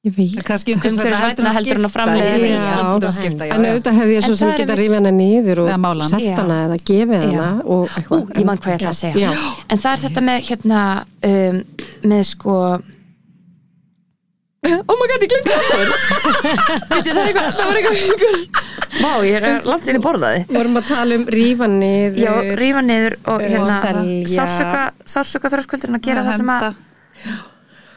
[0.03, 0.40] ég veit.
[0.44, 2.46] Kannski Umhverfisvænna heldur en að framleiða Já.
[2.51, 3.70] Já, heldur en að skipta, já, En já.
[3.70, 6.57] auðvitað hefði ég svo sem geta rífið hana niður og mála hana.
[6.66, 8.33] eða gefið hana og Ú, eitthvað.
[8.35, 9.31] ég man hvað ég ætla að segja
[9.70, 10.81] en það er þetta með hérna
[11.31, 11.62] um,
[12.11, 12.57] með sko
[14.62, 15.62] oh my god, ég glemdi það
[16.92, 18.70] það er eitthvað það var eitthvað
[19.03, 22.18] Vá, ég er langt sinni borðaði Við vorum að tala um rífa niður.
[22.22, 23.79] Já, rífa niður og Og hérna
[24.31, 24.83] sársöka,
[25.14, 26.68] sársöka þröskuldurinn að gera það sem að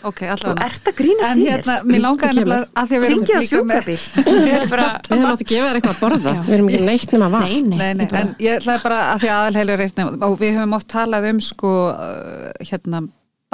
[0.06, 2.50] Ok, þú ert að grínast En í þér hérna, mér langaði kemur.
[2.50, 3.42] nefnilega að því að við erum Hringið á
[4.56, 6.34] er bara- Við hefum átt að gefa þér eitthvað að borða.
[6.46, 7.50] Við erum ekki neitt nema vatn.
[7.74, 9.84] Nei, nei, Nei, en ég ætlaði bara að því aðalheilur
[10.30, 13.02] og við höfum oft talað um sko uh, hérna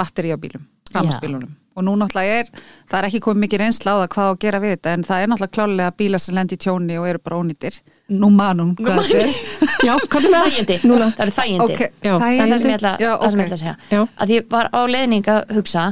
[0.00, 2.50] batteri á bílum, rafmagsbílunum og nú náttúrulega er,
[2.90, 5.04] það er ekki komið mikið reynsla á það hvað á að gera við þetta en
[5.08, 7.78] það er náttúrulega klálega bílar sem lendi í tjóni og eru bara ónýtir.
[8.12, 9.36] Nú manum hvað þetta er.
[9.88, 11.08] Já, hvað er Þægindi, Núna.
[11.16, 11.64] það eru þægindi.
[11.64, 13.76] Ok, Já, það er það sem ég ætla, Já, það sem ég ætla að segja.
[13.90, 14.02] Já.
[14.26, 15.86] að ég var á leiðning að hugsa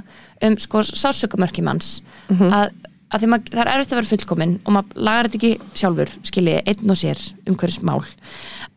[0.46, 1.88] um sko sásökumörki manns.
[2.28, 2.52] Mhm.
[2.60, 2.70] að,
[3.10, 6.12] að því maður, það er erfitt að vera fullkomin og maður lagar þetta ekki sjálfur
[6.30, 8.04] skilji, einn og sér um hverjus mál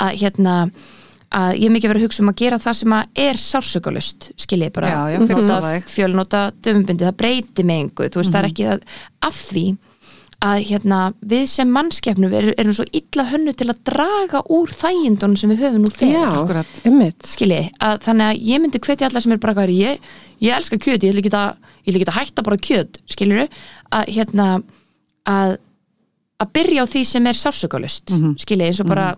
[0.02, 0.56] að hérna
[1.34, 4.28] að ég hef mikið verið að hugsa um að gera það sem að er sársökulust,
[4.38, 8.40] skilji bara Já, já, fyrir nota fjölnota döfumbindi, það breyti með engu þú veist, það
[8.42, 8.54] er Mhm.
[8.54, 8.82] ekki að,
[9.22, 9.66] af því
[10.44, 15.38] að hérna, við sem mannskefnu erum, erum svo illa hönnu til að draga úr þægindunum
[15.40, 16.82] sem við höfum nú þegar Já, Akkurat.
[16.86, 17.24] ummitt.
[17.24, 20.00] skilji, að þannig að ég myndi hvetja alla sem er bara hvað ég,
[20.42, 23.48] ég elska kjöt ég ætla ekki að, hætta bara kjöt skiljuru,
[23.92, 24.64] að hérna
[25.26, 25.58] að
[26.44, 28.40] að byrja á því sem er sársökulust mm -hmm.
[28.40, 29.16] skilji, eins og bara,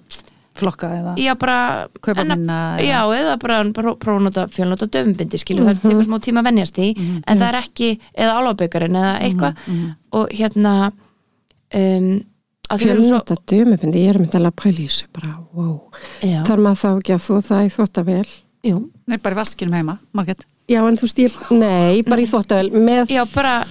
[0.56, 4.24] flokka eða já bara Kaupa en að- minna eða- já, eða bara pró- prófa að
[4.30, 6.88] nota fjölnota döfumbindi skilju, það tekur smá tíma að venjast því
[7.28, 9.66] en það er ekki, eða álfabökarinn eða eitthvað.
[10.16, 10.74] Og hérna
[11.76, 12.10] um,
[12.70, 15.34] að því við erum svo Fjölnota dömubindi, ég er með að pæla í þessu bara,
[15.54, 15.76] wow.
[16.24, 18.28] já, Þar maður þá ekki að þú það í þvóttavél.
[18.66, 22.26] jú, Nei, bara í vaskinum heima, Marget Já, en þú veist, ég, nei, bara í
[22.26, 23.66] þvóttavél með já, bara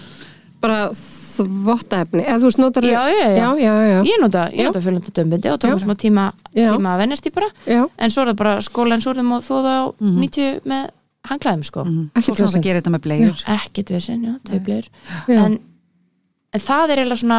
[0.62, 0.90] bara
[1.36, 3.30] þvottaefni, eða þú veist, notar Já, já, já.
[3.36, 7.26] já, já, já, ég nota, nota fjölunda dömbindi og tókum smá tíma, tíma að vennast
[7.28, 7.50] í bara.
[7.66, 10.88] Já, en svo er það bara skóla en súrðum og þóða á 90 með
[11.24, 11.84] hanglaðum sko.
[11.84, 12.64] Ekkert Fólk náttúrulega vesen.
[12.66, 14.88] gerir þetta með blegjur ekkert vesinn, já, töflur
[15.30, 15.54] já, en,
[16.54, 17.38] en það er eiginlega svona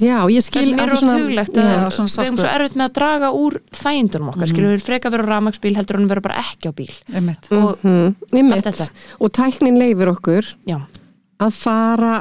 [0.00, 2.86] já, ég það skil er að oft huglegt að við svona erum svo erfitt með
[2.88, 6.40] að draga úr þægindunum okkar, skilur við freka vera á rafmagsbíl heldur en vera bara
[6.46, 6.88] ekki á bíl.
[7.12, 7.50] Einmitt.
[7.52, 8.16] og mm,
[8.56, 8.88] allt þetta.
[9.20, 12.14] og tæknin leifir okkur að fara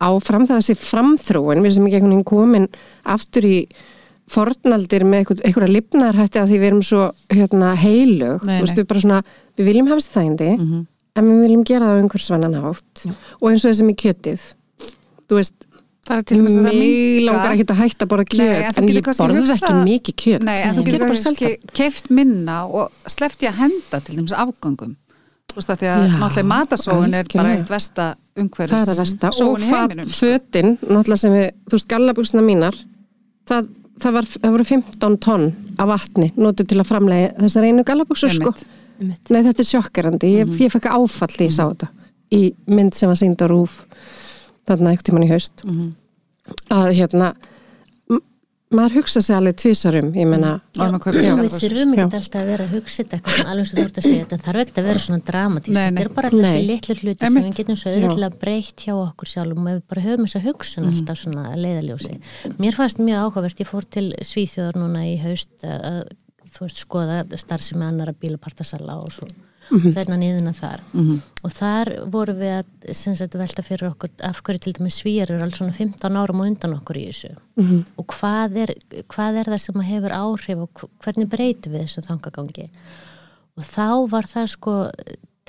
[0.00, 1.62] áfram það að sé framþróun.
[1.64, 2.68] Við sem ekki einhvern veginn komin
[3.04, 3.56] aftur í
[4.30, 8.86] fornaldir með einhver- einhverja lifnarhætti að því við erum svo hérna, heilög, Nei, nei.
[8.86, 9.22] bara svona
[9.58, 10.86] við viljum þessi þægindi Mhm.
[11.16, 12.94] en við viljum gera það á einhversvannan hátt.
[13.04, 13.10] Já.
[13.42, 14.40] og eins og þessum í kjötið.
[15.28, 15.54] Þú veist,
[17.20, 18.94] minnka- langar ekki að hætta að borða Nei, kjöt en þú en, ég
[19.26, 20.42] borða hugsað- ekki mikið kjöt.
[20.42, 21.10] Nei, en þú getur bara
[21.74, 24.96] keift minna og sleppt ég að henda til dæmis afgangum
[25.50, 28.04] Þú veist það því að Já, náttúrulega matasóun er bara eitt versta
[28.38, 30.18] umhverfis það er að versta sóun og í sko.
[30.20, 32.76] fötin, náttúrulega sem við þú veist, gallabúsna mínar
[33.50, 33.68] það,
[34.00, 35.48] það, var, það voru 15 tonn
[35.80, 38.54] af vatni notuð til að framlega þessar einu gallabúsur sko.
[39.00, 39.30] Einmitt.
[39.32, 41.88] nei þetta er sjokkerandi, ég, ég fekk áfall því ég sá þetta
[42.36, 43.80] í mynd sem var sýnd á rúf
[44.70, 45.88] þarna einhvern tímann í haust Mhm.
[46.70, 47.34] að hérna
[48.70, 52.74] maður hugsa sig alveg tvisarum ég menna, sér við þurfum ekki alltaf að vera að
[52.76, 55.02] hugsa þetta eitthvað svona alveg sem þú ert að segja þetta þarf ekki að vera
[55.06, 58.84] svona dramatíst þetta er bara alltaf þessi litlu hluti sem við getum svo auðvitað breytt
[58.86, 60.94] hjá okkur sjálfum og við bara höfum þessa hugsun Mhm.
[61.00, 62.14] alltaf svona að leiðaljósi
[62.62, 66.06] mér fannst mjög áhugavert, ég fór til Svíþjóðar núna í haust að,
[66.54, 69.18] þú veist skoða starfsemi annara bílapartasala og
[69.70, 70.80] svo þennan niðuna þar.
[71.46, 75.44] Og þar vorum við að sagt, velta fyrir okkur af hverju til dæmis svíjar eru
[75.46, 77.32] alls svona 15 árum og undan okkur í þessu.
[77.96, 78.74] Og hvað er,
[79.08, 82.68] hvað er það sem hefur áhrif og hv- hvernig breytum við þessu þangagangi
[83.56, 84.74] og þá var það sko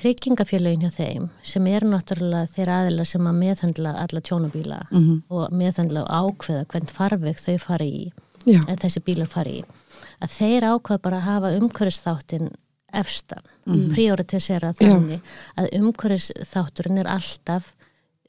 [0.01, 4.79] tryggingafélögin hjá þeim sem eru náttúrulega þeir aðila sem að meðhandla alla tjónabíla
[5.29, 8.11] og meðhandla og ákveða hvern farveg þau fari í
[8.81, 9.63] þessi bílar fari í
[10.25, 12.49] að þeir ákveða bara að hafa umhverfisþáttin
[12.93, 13.43] efstan,
[13.93, 15.21] prioritisera þannig
[15.59, 17.73] að umhverfisþátturinn er alltaf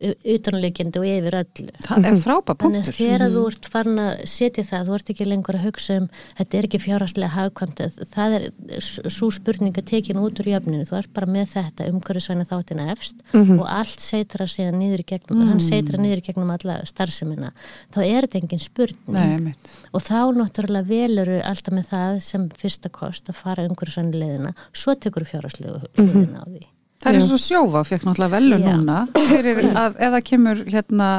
[0.02, 1.70] u- utanleikjandi og yfir öllu.
[1.86, 5.26] Það er frábæð Þannig að þegar þú ert farin að setja það, þú ert ekki
[5.30, 8.46] lengur að hugsa um þetta er ekki fjárhastlega hagkvæmt það er
[8.82, 13.64] svo spurninga tekin út úr jöfninu, þú ert bara með þetta umhverfisvæna þáttina efst og
[13.68, 17.52] allt seitra síðan niður í gegnum, hann seitra niður í gegnum alla starfsemina.
[17.94, 19.16] Þá er þetta engin spurning.
[19.16, 19.54] Nei,
[19.92, 24.94] og þá náttúrulega veluru alltaf með það sem fyrsta kost að fara umhverfisvæna leiðina, svo
[24.96, 26.66] tekur fjárhastlegu hliðina á því
[27.02, 28.68] Það er svo sjófa, fekk náttúrulega velu Já.
[28.76, 29.00] núna
[29.32, 31.10] fyrir að ef það kemur hérna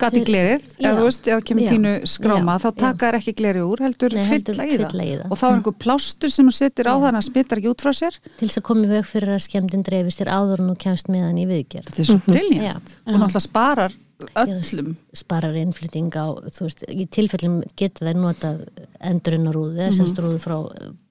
[0.00, 1.70] gati glerið, eða þú veist, ef það kemur Já.
[1.74, 2.62] pínu skráma, Já.
[2.62, 5.26] þá taka þær ekki glerið úr, heldur heldur fylla í það.
[5.28, 7.92] Og þá er einhver plástur sem þú setur á þannig að smittar ekki út frá
[8.00, 8.16] sér.
[8.38, 11.26] til þess að koma í veg fyrir að skemmdin dreifist þér áður þú kemst með
[11.28, 12.30] hann í viðgerð Þetta er svo Já.
[12.32, 12.94] briljant.
[13.04, 13.98] Og náttúrulega sparar
[14.40, 14.96] öllum.
[15.16, 18.64] sparar innflytting á, þú veist, í tilfellum geta þeir notað
[19.00, 20.40] eða semst rúðu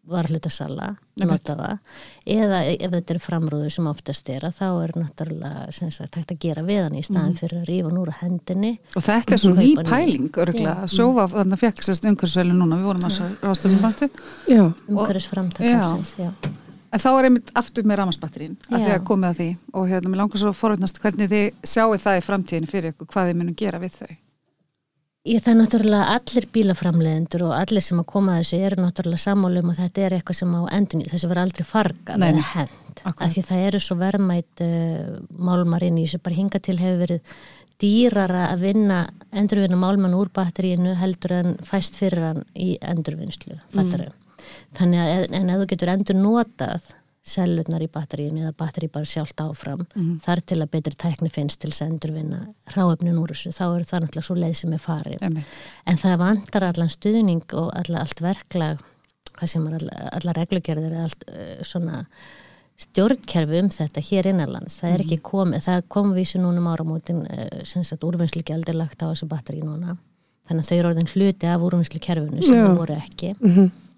[0.09, 0.87] frá varhlutasala,
[1.21, 1.77] nota það
[2.29, 6.33] eða ef þetta er framrúður sem oftast er að þá er náttúrulega sem sagt hægt
[6.35, 9.53] að gera við hann í staðin fyrir að rífa núra hendinni Og þetta er svo
[9.57, 10.87] ný pæling, örgulega.
[10.89, 14.09] Sjófa, þannig að fekk sérst umhverfisvelu núna, við vorum að ráðstöfum mættu.
[14.49, 15.33] já, umhverfis Já.
[15.35, 16.31] framtakafsins, já.
[16.89, 20.09] En þá er einmitt aftur með ramansbatterín að því að komið að því og hérna,
[20.09, 23.37] mér langar svo að forveitnast hvernig þið sjáu það í framtíðin fyrir ykkur, hvað þið
[23.37, 24.15] munum gera við þau.
[25.27, 29.23] Ég það er náttúrulega allir bílaframlegendur og allir sem að koma að þessu eru náttúrulega
[29.25, 33.33] sammálum og þetta er eitthvað sem á endun þessu verður aldrei fargað eða hend af
[33.33, 36.21] því það eru svo verðmætt uh, málmar inn í þessu.
[36.23, 37.35] Bara hinga til hefur verið
[37.79, 39.01] dýrara að vinna
[39.31, 44.09] endurvinna málmann úr batteríinu heldur en fæst fyrir hann í endurvinnslu fattar
[44.77, 46.93] þannig að en ef þú getur endur notað
[47.29, 49.85] sellurnar í batteríinu eða batteri bara sjálft áfram.
[50.25, 52.39] Þar til að betri tækni finnst til þess að endurvinna
[52.75, 55.23] ráefnin úr þessu þá er það náttúrulega svo leið sem er farið.
[55.23, 55.57] Einmitt.
[55.85, 58.85] en það vantar allan stuðning og alla, allt verklag
[59.39, 62.03] hvað sem er alla, alla reglugerðir allt uh, svona
[62.79, 64.79] stjórnkerfi um þetta hér innanlands.
[64.79, 68.79] Það er ekki komið, það kom vísu núna um áramótin uh, sem sagt úrvinnslugjald er
[68.79, 69.97] lagt á þessu batteri núna.
[70.49, 73.35] Þannig að þau eru orðin hluti af úrvinnslukerfinu sem þau voru ekki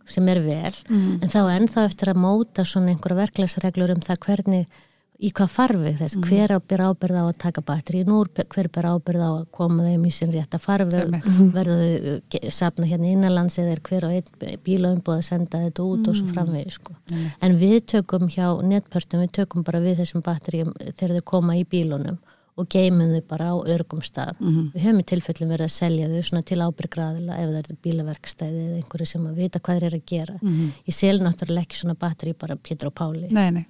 [0.06, 4.82] sem er vel, en þá ennþá eftir að móta svona einhverja verklagsreglur um það hvernig
[5.22, 8.88] í hvað farfi þess, hver á ber ábyrð á að taka batterín úr, hver ber
[8.90, 11.28] ábyrð á að koma þeim í sinn rétta farfi Einmitt.
[11.54, 15.86] verða þau uh, sapna hérna innanlands eða er hver á einn bílaumbúð að senda þetta
[15.86, 16.98] út og svo framvegi sko.
[17.14, 21.68] en við tökum hjá netpörtum, við tökum bara við þessum batteríum þegar þau koma í
[21.70, 22.18] bílunum
[22.60, 24.36] og geymum þau bara á örgum stað.
[24.42, 28.64] Við höfum í tilfellum verið að selja þau svona til ábyrgraðila ef það er bílaverkstæði
[28.68, 30.36] eða einhverju sem að vita hvað þeir eru að gera.
[30.88, 33.30] Ég sel náttúrulega ekki svona batteri bara Pétur og Páli.
[33.32, 33.66] Nei, nei.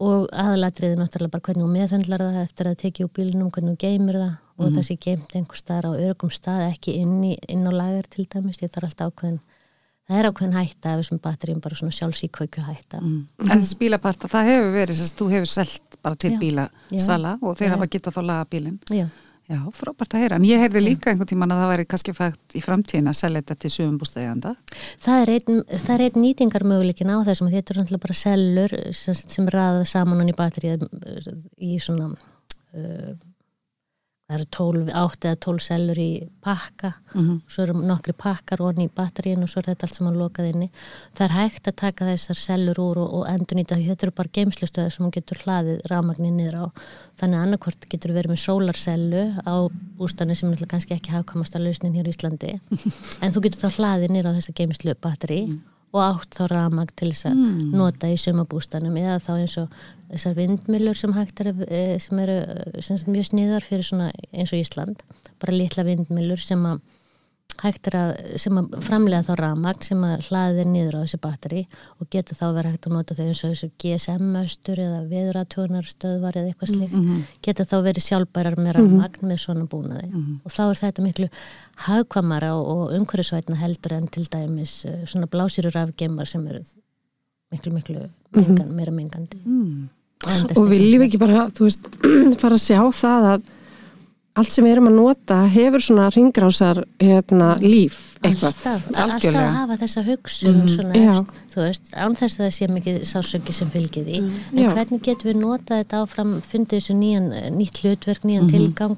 [0.00, 3.80] og aðalatriði náttúrulega bara hvernig þú meðhöndlar það eftir að tekið úr bílunum, hvernig þú
[3.82, 4.30] geymir það
[4.60, 4.74] og Mhm.
[4.76, 8.24] það sé geimt einhver staðar á örgum stað ekki inn, í, inn á lagar til
[8.24, 9.40] dæmis, það er alltaf ákveðin
[10.10, 14.52] það er ákveðin hætta af þessum batteríum bara svona sjálfsíkvöku hætta En þessi bílaparta, það
[14.52, 17.74] hefur verið þess að þú hefur selt bara til bílasala og þeir Já.
[17.76, 18.78] hafa getað þá laga bílinn.
[18.90, 19.06] Já,
[19.50, 20.36] Já, frábært að heyra.
[20.38, 23.40] En ég heyrði líka einhvern tíman að það væri kannski fægt í framtíðin að selja
[23.40, 24.52] þetta til sögumbústæðjanda.
[25.02, 25.56] það er einn,
[25.96, 30.30] er nýtingarmöguleikin á þessum að þetta er náttúrulega bara sellur sem, sem raða saman hann
[30.30, 30.86] í batterið
[31.58, 33.10] í svona uh,
[34.30, 36.10] það eru 12, 8 eða 12 sellur í
[36.44, 36.92] pakka.
[37.10, 37.40] Mhm.
[37.50, 40.68] svo eru nokkri pakkar onni í batteríinu og svo er þetta allt saman lokað inni.
[41.18, 43.88] Það er hægt að taka þessar sellur úr og, og endur nýta því.
[43.90, 46.64] Þetta eru bara geimslustöði sem getur hlaðið rafmagnir niður á.
[47.18, 49.54] Þannig að annarkvort getur verið með sólarsellu á
[49.98, 52.54] bústani sem er kannski ekki hafkamast að lausnin hér í Íslandi.
[53.22, 55.42] En þú getur þá hlaðið niður á þessa geimslu batteri
[55.90, 57.40] og átt þá rafmagn til þess að
[57.74, 59.80] nota í sumabústanum eða þá eins og
[60.10, 64.54] þessar vindmilur sem hægt er eh, sem eru eh, sem mjög sniðar fyrir svona eins
[64.54, 65.02] og Ísland
[65.42, 66.82] bara litla vindmilur sem að
[67.60, 71.62] hægt er að, sem að framlega þá rafmagn sem að hlaðið niður á þessi batteri
[71.98, 76.52] og geta þá verið hægt að nota þau eins og þessu GSM-östur eða veðuratjónarstöðvar eða
[76.52, 77.30] eitthvað slíkt.
[77.44, 80.10] Geta þá verið sjálfbærar með rafmagn með svona búnaði.
[80.44, 81.30] Og þá er þetta miklu
[81.86, 86.64] hagkvamara og, og umhverfisvætna heldur en til dæmis eh, svona blásýrur afgemar sem eru
[87.50, 88.04] miklu miklu
[88.36, 89.40] mengan, meira mengandi.
[89.44, 89.88] Mm.
[90.56, 91.88] og viljum ekki bara, þú veist,
[92.42, 93.48] fara að sjá það að
[94.38, 98.52] allt sem við erum að nota hefur svona ringrásar hérna, líf eitthvað.
[98.52, 101.10] Alltaf, alltaf að hafa þessa hugsun svona Já.
[101.16, 104.18] efst, þú veist, án þess að það sé mikið sásöki sem fylgir því.
[104.52, 104.70] En Já.
[104.76, 108.52] hvernig getum við notað þetta áfram fundið þessu nýjan, nýtt hlutverk, nýjan Mhm.
[108.54, 108.96] tilgang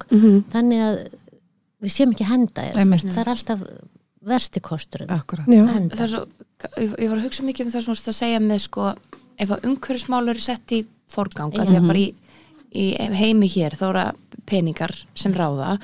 [0.53, 0.97] þannig að
[1.83, 3.61] við séum ekki henda veist, það er alltaf
[4.23, 4.61] versti
[5.91, 6.27] það er svo,
[6.79, 8.95] ég, var að hugsa mikið um það sem þú varst að segja með sko,
[9.39, 12.15] ef að umhverfismál eru sett í forgang, að því að bara í,
[12.75, 14.05] í heimi hér þá eru
[14.49, 15.77] peningar sem ráða.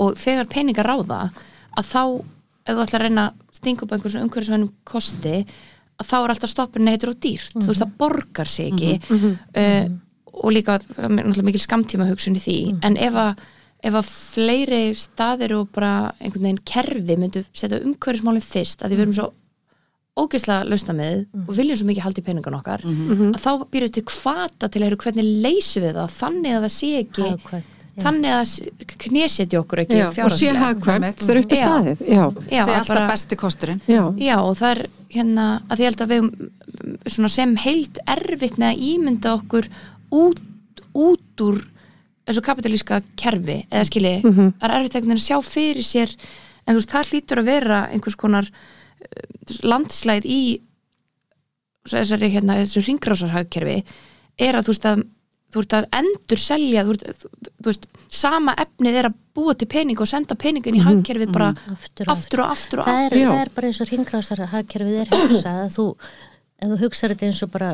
[0.00, 1.22] Og þegar peningar ráða
[1.78, 2.02] að þá,
[2.64, 3.26] ef þú ætlar að reyna
[3.60, 5.44] upp einhverjum umhverfismænum kosti
[6.00, 7.54] að þá er alltaf stoppin heitur og dýrt.
[7.58, 9.18] Þú veist það borgar sig ekki.
[9.52, 9.90] Uh,
[10.40, 10.78] og líka
[11.42, 12.60] mikil skamtíma hugsun í því.
[12.86, 13.42] En ef að
[13.80, 18.98] ef að fleiri staðir og bara einhvern veginn kerfi myndu setja umhverfismálinn fyrst að því
[18.98, 19.28] við erum svo
[20.18, 24.02] ógeðslega lausna með og viljum svo mikið halda í peningan okkar að þá býrðu til
[24.10, 28.32] kvata til að heyra hvernig leysum við það þannig að það sé ekki Hagkvæmt, þannig
[28.32, 28.52] að
[29.04, 32.78] knésetja okkur ekki Já, og sé hagkvæmt þegar upp í staðið já, Já, Það er
[32.80, 33.80] alltaf bara- besti kosturinn.
[33.86, 34.82] já, Já, og það er
[35.14, 36.50] hérna að ég held að við mm,
[37.06, 39.68] svona sem heilt erfitt með að ímynda okkur
[40.10, 40.40] út,
[40.94, 41.62] út úr
[42.30, 46.12] þessu kapitalíska kerfi eða skilji, það er erfitt einhvern veginn að sjá fyrir sér
[46.66, 48.50] en þú veist, það hlýtur að vera einhvers konar
[49.66, 50.42] landslæð í
[51.90, 53.80] þessari hérna, þessu ringrásarhagkerfi
[54.40, 55.02] er að þú veist að
[55.50, 57.24] þú ert að endur selja þú veist,
[57.58, 61.50] þú veist, sama efnið er að búa til pening og senda peningin í hagkerfið bara
[61.72, 63.30] Aftur og aftur og aftur og það aftur er, Já.
[63.30, 65.86] það er bara eins og ringrásar hagkerfið er hugsað að þú,
[66.60, 67.70] ef þú hugsar þetta eins og bara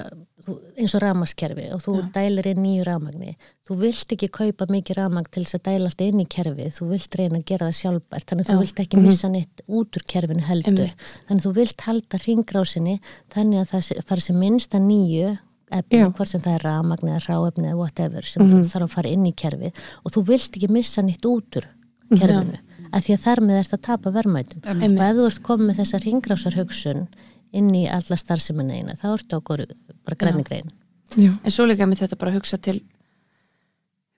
[0.78, 3.32] eins og ramaskerfi og þú dælir inn nýju ramagni
[3.66, 6.90] þú vilt ekki kaupa mikið ramagn til þess að dæla allt inn í kerfið, þú
[6.92, 10.06] vilt reyna að gera það sjálfbært, þannig að þú vilt ekki missa neitt út úr
[10.12, 10.84] kerfinu heldur.
[10.86, 11.16] Einmitt.
[11.26, 12.96] þannig að þú vilt halda ringrásinni
[13.34, 15.32] þannig að það fari sem minnsta nýju
[15.66, 16.06] efni, Já.
[16.14, 19.34] hvort sem það er ramagn eða ráefni eða whatever sem þarf að fara inn í
[19.34, 21.66] kerfið og þú vilt ekki missa neitt út úr
[22.14, 22.60] kerfinu,
[22.94, 24.62] af því að þar með að tapa verðmætum.
[24.62, 27.08] Og ef þú ert komið með þessa ringrásarhugsun
[27.56, 29.66] inn í alla starfseminna eina, þá ertu góru,
[30.06, 30.72] bara grænni grein.
[31.14, 32.80] Já, en svo líka með þetta bara að hugsa til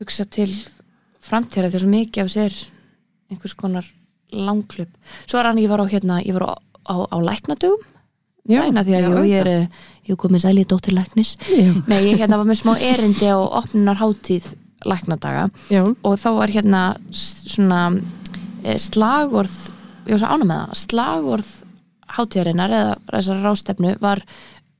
[0.01, 0.49] hugsa til
[1.25, 2.57] framtíra þegar svo mikið af sér
[3.29, 3.89] einhvers konar
[4.33, 4.89] langklub
[5.27, 6.55] svo er hann, ég var á hérna, ég var á,
[6.89, 7.85] á, á læknadögum.
[8.49, 11.35] Já, Æna, því að já, jú, ég er, eh, ég er komið sælið dóttir læknis.
[11.53, 14.55] Já, Nei, ég hérna var með smá erindi á opnunar hátíð
[14.89, 15.51] læknadaga.
[15.69, 17.83] Já, og þá var hérna svona
[18.65, 19.69] eh, slagorð
[20.09, 21.51] ég var svo ánum með það, slagorð
[22.17, 24.23] hátíðarinnar eða þessar rástefnu var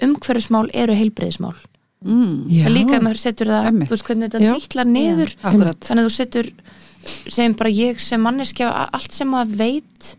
[0.03, 1.57] umhverfismál eru heilbreyðismál
[1.99, 2.45] Mm.
[2.47, 2.63] já.
[2.63, 4.51] það líka ef maður setur það, þú veist hvernig þetta Já.
[4.55, 5.81] drýtlar niður Akkurat.
[5.83, 6.51] þannig að þú setur
[7.35, 10.13] sem bara ég sem manneskja allt sem maður veit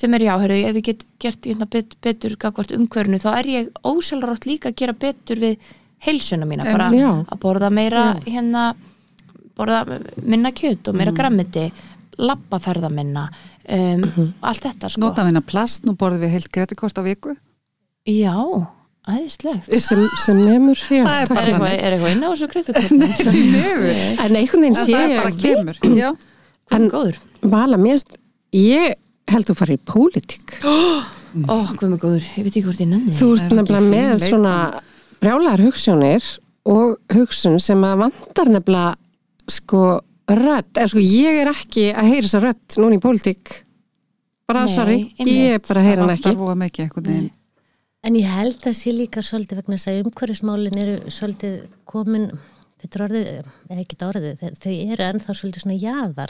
[0.00, 3.44] sem er já, heyrðu, ef ég get gert hérna, bet, betur gagvart umhverfinu, þá er
[3.52, 5.58] ég ósjálfrátt líka að gera betur við
[6.06, 7.10] heilsuna mína, bara Já.
[7.28, 8.74] að borða meira hérna,
[9.58, 11.66] borða minna kjöt og meira grammiti
[12.16, 13.28] labbaferða minna
[13.70, 14.28] um, Mhm.
[14.42, 17.36] allt þetta sko Nota vinna plast, nú borðum við heilt gretikort á viku.
[18.06, 18.34] já,
[19.08, 22.90] æðislegt sem, sem nemur já, Það er er eitthvað, er eitthvað inn á þessu kreitukort?
[22.90, 23.94] Nei, því miður.
[24.24, 25.78] en einhvern veginn sé Það er bara ég kemur.
[25.96, 26.10] Já.
[26.72, 28.16] En- góður vala mérst,
[28.52, 28.94] ég
[29.30, 30.60] held þú farið í pólitík
[31.48, 33.90] ó, hvað með góður, ég veit ekki hvort ég nenni þú ert er ekki nefnilega
[33.90, 34.28] með leikkona.
[34.28, 34.82] svona
[35.20, 36.28] brjálar hugssjónir
[36.66, 38.96] og hugsun sem að vantar nefnilega
[39.48, 40.00] sko
[40.38, 43.52] rödd, eða sko ég er ekki að heyra þessa rödd núna í pólitík.
[44.50, 46.30] Bara Nei, sorry, ég er bara að heyra hann ekki.
[46.30, 47.30] Það var mikið einhvern veginn.
[48.02, 52.30] En ég held að sé líka svolítið vegna þess að umhverfismálin eru svolítið komin,
[52.80, 53.28] þetta er orðið,
[53.70, 55.76] eða ekki orðið, þau- eru ennþá svolítið svona.
[55.80, 56.24] Já, þ-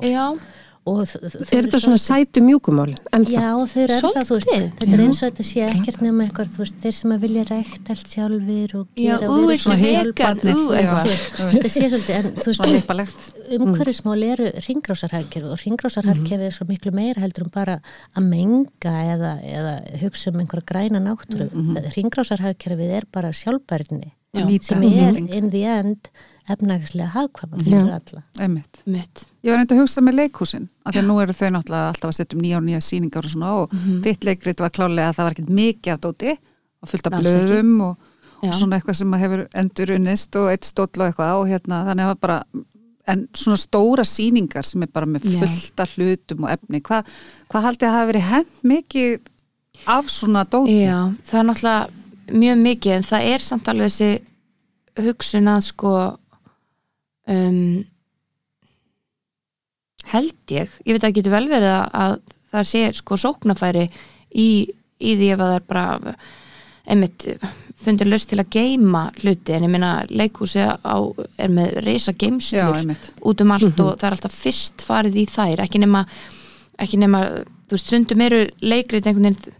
[0.00, 0.67] þ- þau
[1.02, 3.32] er eru þetta svona sætu mjúkumálin ennþá?
[3.34, 6.52] Já, þau eru ennþá, þú veist, þetta er eins og þetta sé ekkert nema eitthvað,
[6.54, 9.78] þú veist, þeir sem að vilja rækt allt sjálfur og já, gera ú, ekki ú,
[9.78, 11.02] Já, eitthvað.
[11.02, 11.26] þú veist,
[11.58, 13.28] Þetta sé svolítið, en þú veist,
[13.58, 17.78] umhverfismál eru ringrásarhagkerfi og ringrásarhagkerfi er svo miklu meira heldur um bara
[18.14, 21.48] að menga eða, eða hugsa um einhverja græna náttúru.
[21.52, 21.92] Mm -hmm.
[21.96, 24.12] Ringrásarhagkerfið er bara sjálfbærni
[24.62, 26.10] sem er in the end
[26.54, 28.22] efnagslega hagkvæma fyrir alla.
[28.40, 28.82] Einmitt.
[28.86, 31.90] mitt Ég var reyndi að hugsa með leikhúsin af því að nú eru þau náttúrulega
[31.92, 33.74] alltaf að setja um nýja og nýja sýningar og svona og
[34.06, 36.34] þitt leikrit var klálega að það var ekkert mikið af dóti
[36.82, 38.10] og fullt af blöðum og,
[38.42, 41.82] og svona eitthvað sem að hefur endur unnist og eitt stóll og eitthvað og hérna
[41.88, 42.38] þannig að það var bara
[43.08, 45.40] en svona stóra sýningar sem er bara með Já.
[45.42, 47.12] fullt af hlutum og efni hvað
[47.48, 49.30] hva haldið að hafa verið hend mikið
[49.88, 50.80] af svona dóti?
[50.82, 55.92] Já, það er náttúrulega mjög mikið en það er samt alveg þessi hugsun að sko
[57.28, 57.84] um,
[60.12, 60.68] held ég.
[60.86, 62.18] Ég veit að það getur vel verið að, að
[62.54, 63.86] það sé sko sóknafæri
[64.40, 64.48] í,
[65.04, 66.14] í því ef að það er bara
[66.88, 67.26] einmitt
[67.78, 69.54] fundir löst til að geima hluti.
[69.54, 70.96] En ég meina leikhúsi á,
[71.38, 73.10] er með reysa einmitt.
[73.28, 75.62] út um allt og það er alltaf fyrst farið í þær.
[75.66, 76.04] Ekki nema,
[76.80, 77.20] ekki nema
[77.68, 79.58] þú veist, stundum eru leikrit einhvern veginn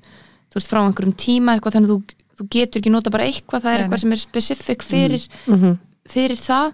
[0.48, 3.66] þú veist, frá einhverjum tíma eitthvað þannig að þú, þú getur ekki nota bara eitthvað.
[3.66, 5.76] Það er eitthvað sem er specifík fyrir, Mhm.
[6.08, 6.72] fyrir það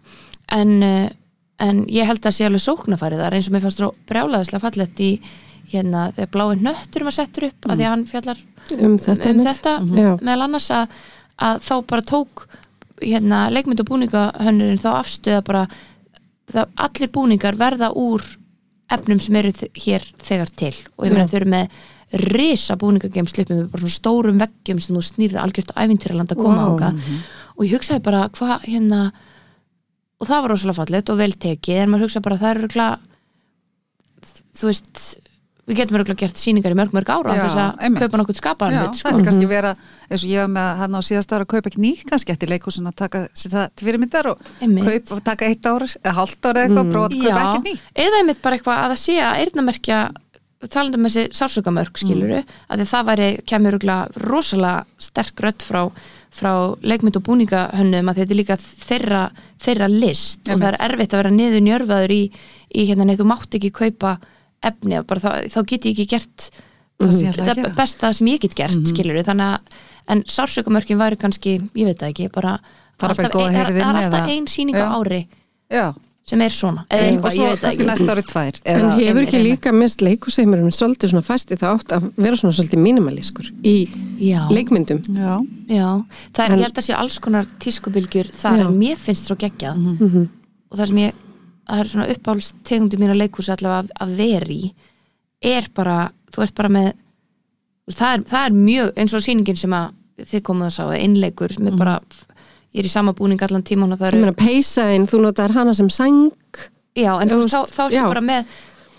[0.52, 1.08] en, uh,
[1.64, 5.00] en ég held að sé alveg sóknarfærið þar eins og mér fannst svo brjálaðislega fallett
[5.04, 5.10] í
[5.72, 8.44] hérna þegar blái nöttur var settur upp af því að hann fjallar
[8.78, 10.10] um þetta, um þetta Já.
[10.20, 10.94] meðal annars að,
[11.48, 12.46] að þá bara tók
[13.02, 15.64] hérna, leikmynd og búningahönnurinn þá afstöða bara
[16.52, 18.24] það, allir búningar verða úr
[18.94, 20.74] efnum sem eru hér þegar til.
[20.98, 21.78] Og ég meina þau eru með
[22.34, 26.74] risa búningageimslipum með bara svona stórum veggjum sem þú snýrði algjört ævintýraland að koma wow.
[26.74, 26.90] ánga
[27.54, 29.00] og ég hugsaði bara hvað hérna
[30.24, 32.96] og það var rosalega fallegt og vel tekið en maður hugsaði bara það eru örugglega
[34.54, 35.04] þú veist
[35.64, 39.08] við getum örugglega gert sýningar í mörg mörg ára þess að kaupa nokkuð skapaðan sko.
[39.08, 39.70] þetta er kannski vera
[40.10, 42.52] eins og ég var með hann á síðast ára að kaupa ekki nýtt kannski eftir
[42.52, 43.94] leikhúsin að taka það til
[44.34, 44.84] og Einmitt.
[44.84, 48.20] kaupa og taka eitt ára eða hálft ára eitthvað, prófa að kaupa ekki nýtt eða
[48.20, 50.02] einmitt bara eitthvað að það sé að eyrnamerkja
[50.68, 52.52] talandi um þessi sársökamörk skiluru Mm.
[52.68, 55.82] að það væri kemur örugglega rosalega sterk rödd frá,
[56.34, 59.22] frá leikmynd og búningahönnum að þetta er líka þeirra,
[59.62, 60.40] þeirra list.
[60.50, 62.22] Og það er erfitt að vera niður njörfaður í,
[62.74, 64.16] í hérna, nei þú mátt ekki kaupa
[64.64, 66.48] efni þá, þá get ég ekki gert
[66.94, 67.74] Það sem ég ætla að þetta gera.
[67.78, 69.78] besta sem ég get gert skiluru þannig að
[70.14, 72.58] en sársökamörkin væri kannski, ég veit það ekki bara
[73.00, 75.26] bara alltaf ein- það er- það er alltaf eða- ein sýning á ári.
[75.70, 75.94] Já,
[76.24, 76.86] sem er svona.
[76.88, 80.00] Eða og svo ég veit það kannski næsta ári tvær En hefur ekki líka mist
[80.00, 83.74] leikusheimurinn svolítið svona fæsti það átt að vera svona svolítið mínimalískur í
[84.24, 84.40] Já.
[84.48, 85.02] leikmyndum?
[85.12, 85.34] Já,
[85.68, 85.90] Já,
[86.32, 89.36] það er, En- ég held að sé alls konar tískubilgjur þar en mér finnst svo
[89.36, 89.76] geggjað.
[89.76, 90.28] Mhm.
[90.72, 91.12] og það sem ég,
[91.68, 94.72] það er svona uppáhalds tegundi mín að leikhúsi allavega að, að veri
[95.44, 96.92] er bara, þú ert bara með
[97.92, 99.92] það er, það er mjög eins og sýningin sem að
[100.24, 101.98] þið komuð að sá innleikur sem er bara,
[102.74, 105.54] ég er í sama búning allan tíman og það Ég eru, meina peysaðinn, þú notar
[105.54, 106.30] hana sem sang
[106.96, 108.44] já, en þú veist, þá, þá ertu bara með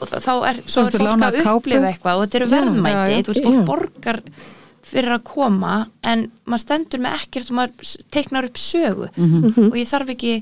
[0.01, 3.23] og þá- er, Svo er fólk að upplifa eitthvað og þetta eru verðmæti, já, já.
[3.23, 4.21] þú veist, fólk borgar
[4.85, 9.07] fyrir að koma en maður stendur með ekkert og maður teiknar upp sögu.
[9.17, 9.69] Mhm.
[9.71, 10.33] og ég þarf ekki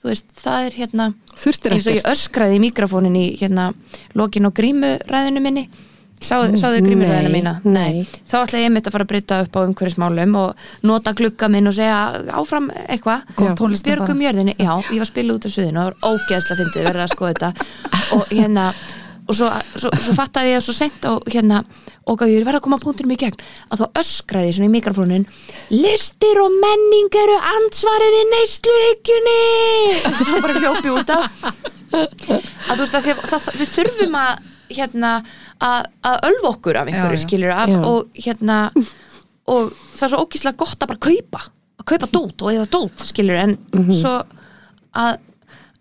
[0.00, 1.06] þú veist, það er hérna
[1.36, 2.14] Þurftir eins og ég ekkert.
[2.16, 3.74] öskraði í mikrofónin í hérna
[4.14, 5.68] lokin á grímuræðinu minni
[6.20, 7.52] Sáðu, sáðu grímuræðinu Nei, mína?
[7.64, 8.06] nei.
[8.28, 11.70] Þá ætla ég mitt að fara að breyta upp á umhverfismálum og nota glugga minn
[11.70, 12.00] og segja
[12.36, 13.24] áfram eitthvað.
[13.86, 16.88] Björgum jörðinni, já, ég var að spila út af suðinu og það var ógeðslega fyndið
[16.90, 17.68] verið að skoða þetta.
[18.18, 18.66] Og hérna
[19.30, 19.48] og svo,
[19.78, 21.62] svo, svo fattaði ég svo sent og hérna
[22.10, 23.36] og ég verði að koma punktinum í gegn
[23.70, 25.26] að þá öskraði ég svona í mikrofónin
[25.70, 29.40] listir og menning eru ansvarið við neysluhyggjunni.
[30.10, 31.44] Og svo bara hljópi út af.
[31.94, 35.12] Að þú veist að, að, að við þurfum að hérna
[35.62, 37.24] að, að ölfa okkur af einhverju Já, já.
[37.26, 37.80] skilur af, Já.
[37.90, 38.58] og hérna
[39.54, 41.42] og það er svo ógíslega gott að bara kaupa
[41.80, 43.54] að kaupa dót og eða dót skilur en
[43.90, 44.16] svo
[45.00, 45.20] að,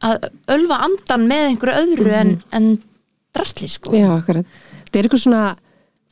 [0.05, 2.69] að ölfa andan með einhverju öðru en, en
[3.35, 4.47] drastli sko Já, akkurat.
[4.89, 5.43] Það er eitthvað svona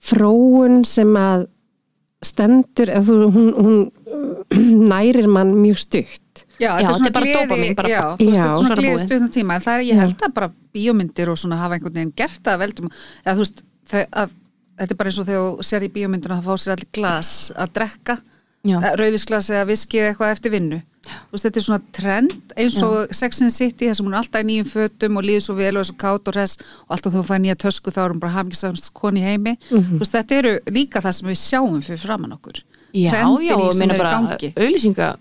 [0.08, 1.48] fróun sem að
[2.26, 6.22] stendur, eða þú, hún, hún nærir mann mjög stutt.
[6.58, 8.41] Já, svona þetta er bara gleði- já, þú veist, Já.
[8.41, 10.51] þetta er Svo svona það gleði stutna tíma en það er, ég held að bara
[10.74, 12.91] bíómyndir og svona hafa einhvern veginn gert það að veldum.
[13.26, 16.53] Eða þú veist, þetta er bara eins og þegar þú sér í bíómyndina að fá
[16.58, 18.18] sér allir glas að drekka,
[18.97, 20.82] rauðisglas eða viski eða eitthvað eftir vinnu.
[21.08, 24.14] Þú veist, þetta er svona trend eins og Sex and the City, þess að hún
[24.14, 26.58] er alltaf í nýjum fötum og líður svo vel og er svo kátt og res
[26.84, 29.53] og alltaf þú fæði nýja tösku þá er hún bara hafngisamst koni í heimi.
[29.70, 32.60] Þú veist, þetta eru líka það sem við sjáum fyrir framann okkur.
[32.91, 35.16] Já, já, og í bara auðlýsinga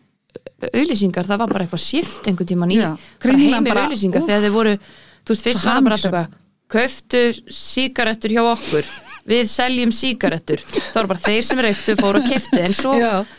[0.65, 4.31] auðlýsingar, það var bara eitthvað shift einhvern tíman í bara Kringlan heimi bara, auðlýsingar úff.
[4.31, 4.77] þegar þeir voru,
[5.23, 7.21] þú veist, fyrst var það bara alltaf köftu
[7.53, 8.89] sígarettur hjá okkur
[9.27, 10.61] við seljum sígarettur.
[10.63, 12.93] Þá var bara þeir sem reyktu fóru og keftu en svo,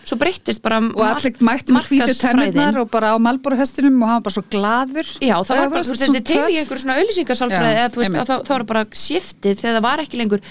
[0.04, 4.20] svo breyttist bara og allir mættu með hvítu tennurnar og bara á Malboro-hestinum og hann
[4.20, 5.12] var bara svo glaður.
[5.24, 6.58] Já, það var bara, þú veist, þetta er töff.
[6.62, 10.44] einhver svona auðlýsingarsalfræði að það, það var bara shiftið þegar það var ekki lengur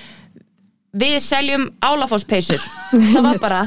[0.97, 3.61] við seljum álafóspeysur það var bara,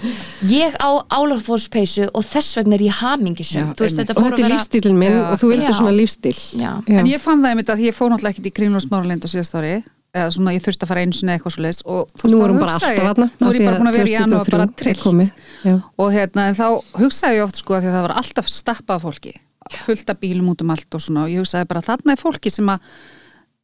[0.49, 4.49] ég á álafóspeysu og þess vegna er ég hamingisum Já, og fór þetta er vera
[4.55, 5.23] lífstílinn minn Já.
[5.29, 5.77] og þú vildir Já.
[5.77, 6.71] svona lífstíl Já.
[6.89, 9.57] En ég fann það einmitt að ég fór náttúrulega ekkert í Kringlun Smáralind á síðast
[9.59, 9.73] ári
[10.09, 12.73] eða svona ég þurfti að fara einu sinni eitthvað svo leis og þú veist, bara
[12.73, 15.03] hugsaði nú er ég bara búin að vera í janúar bara trillt.
[15.61, 15.75] Já.
[16.01, 16.65] og hérna en þá
[16.97, 19.35] hugsaði ég oft sko að það var alltaf stappað fólki
[19.85, 22.49] fullt af bílum út um allt og svona og ég hugsaði bara þarna er fólki
[22.49, 22.89] sem að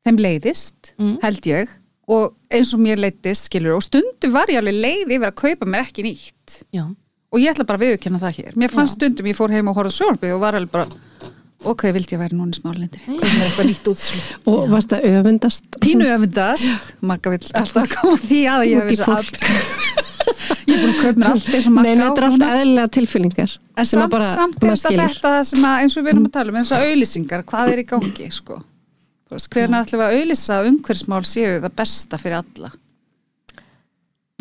[0.06, 1.16] þeim leiðist, Mm.
[1.24, 1.72] held ég
[2.12, 5.70] og eins og mér leiðist skilur og stundu var ég alveg leið yfir að kaupa
[5.70, 6.60] mér ekki nýtt.
[6.76, 6.86] Já.
[6.86, 8.52] og ég ætla bara að viðurkenna það hér.
[8.62, 10.86] Mér fannst stundum, ég fór heim og horfði sjálfið og var alveg bara
[11.66, 14.22] ok, vildi ég væri núna í smárlindir kaupa mér eitthvað nýtt útslu
[14.54, 15.68] og varst að öfundast.
[15.82, 16.94] Pínu öfundast.
[17.02, 19.96] Magga vill alltaf koma því að ég hef þessu að
[20.70, 22.56] ég er búin að kaupa mér allt eins og Nei, Magga þetta er á alltaf
[22.60, 26.30] eðlilega tilfyllingar en samt, bara samt er þetta þetta sem að, eins og við erum
[26.30, 28.62] að tala um eins og auðlýsingar, hvað er í gangi sko
[29.30, 32.72] hvernig ætlum við að auðlýsa að umhverfismál séu það besta fyrir alla?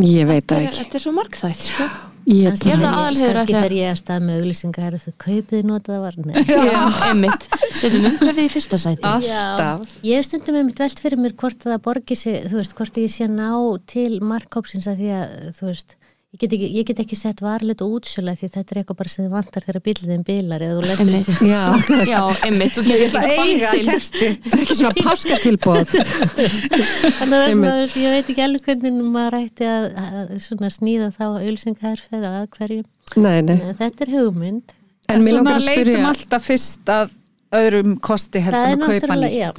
[0.04, 0.80] Ég veit það er, ekki.
[0.82, 1.86] þetta er svo margþætt sko.
[2.24, 6.14] Ég held að ætli að- fer ég að stað með auglýsingar þau kaupið notaða var
[6.24, 6.38] Nei.
[6.48, 6.80] Já,
[7.10, 7.48] einmitt.
[7.76, 9.04] Setjum umhverfið í fyrsta sæti.
[9.04, 9.84] Alltaf.
[10.02, 12.96] Ég hef stundum með mitt velt fyrir mér hvort það borgi sig, þú veist, hvort
[12.96, 13.50] ég sé að ná
[13.92, 15.96] til markkópsins að því að, þú veist,
[16.34, 19.10] ég get ekki, ég get ekki sett varlut og útsöla því þetta er eitthvað bara
[19.12, 21.42] sem þið vantar þegar bíliðin bilar eða þú lendir Einmitt.
[21.46, 22.08] Já, akkurat.
[22.10, 27.44] Já, einmitt, þú getur Það ekki eiga fann til kerti ekki svona páskatilbóð Þannig að
[27.44, 32.28] það er veist, ég veit ekki alveg hvernig maður ætti að, að snýða þá auglýsingarferð
[32.30, 32.84] að hverjum.
[33.20, 34.74] Nei, nei, Þetta er hugmynd.
[35.14, 37.14] en mér langar að leitum spyrja alltaf fyrst að
[37.54, 39.50] öðrum kosti Það heldur er en að kaupa nýtt já,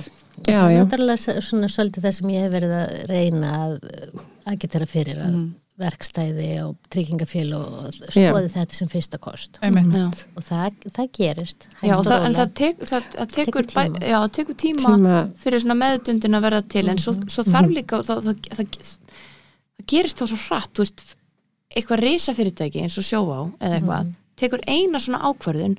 [0.46, 3.78] Já, það er já, náttúrulega svona svolítið það sem ég hef verið að reyna að
[4.52, 5.46] agitera fyrir að Mm.
[5.82, 9.58] Verkstæði og tryggingafél og skoði þetta sem fyrsta kost.
[9.60, 10.06] Já.
[10.40, 13.86] og það, það gerist Já, og það, en það, tek, það, það tekur, Tekur tíma.
[14.00, 15.18] bæ- já, það tekur tíma, Tíma.
[15.44, 18.66] fyrir svona meðdundin að verða til en svo, svo þarf líka það, það, það,
[19.76, 21.04] það gerist þá svo hratt þú veist,
[21.76, 25.78] eitthvað risa fyrirtæki eins og sjóvá eða eitthvað tekur eina svona ákvörðun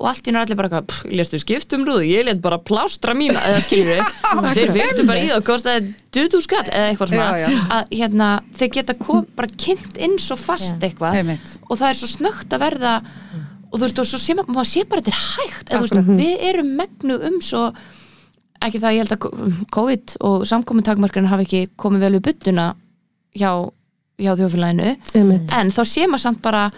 [0.00, 2.06] og allt í náttúrulega allir bara "Pff, léstu skiptum rúðu?
[2.08, 4.00] Ég let bara plástra mína eða skilur
[4.56, 7.26] þeir fyrstu bara í það og kostaði 20 skall eða eitthvað svona.
[7.36, 7.60] Já, já.
[7.76, 10.88] að hérna, þeir geta kom, bara kynnt inn svo fast Já.
[10.88, 11.54] eitthvað Einmitt.
[11.68, 12.94] og það er svo snögt að verða
[13.68, 15.84] og þú veist, og svo sé maður, maður sé bara þetta er hægt eða, þú
[15.84, 17.64] veist, við erum megnu um svo
[18.64, 22.70] ekki það ég held að COVID og samkomintakmarkarinn hafi ekki komið vel við byttuna
[23.36, 23.52] hjá,
[24.18, 26.70] hjá þjófélaginu einmitt, en þá sé maður samt bara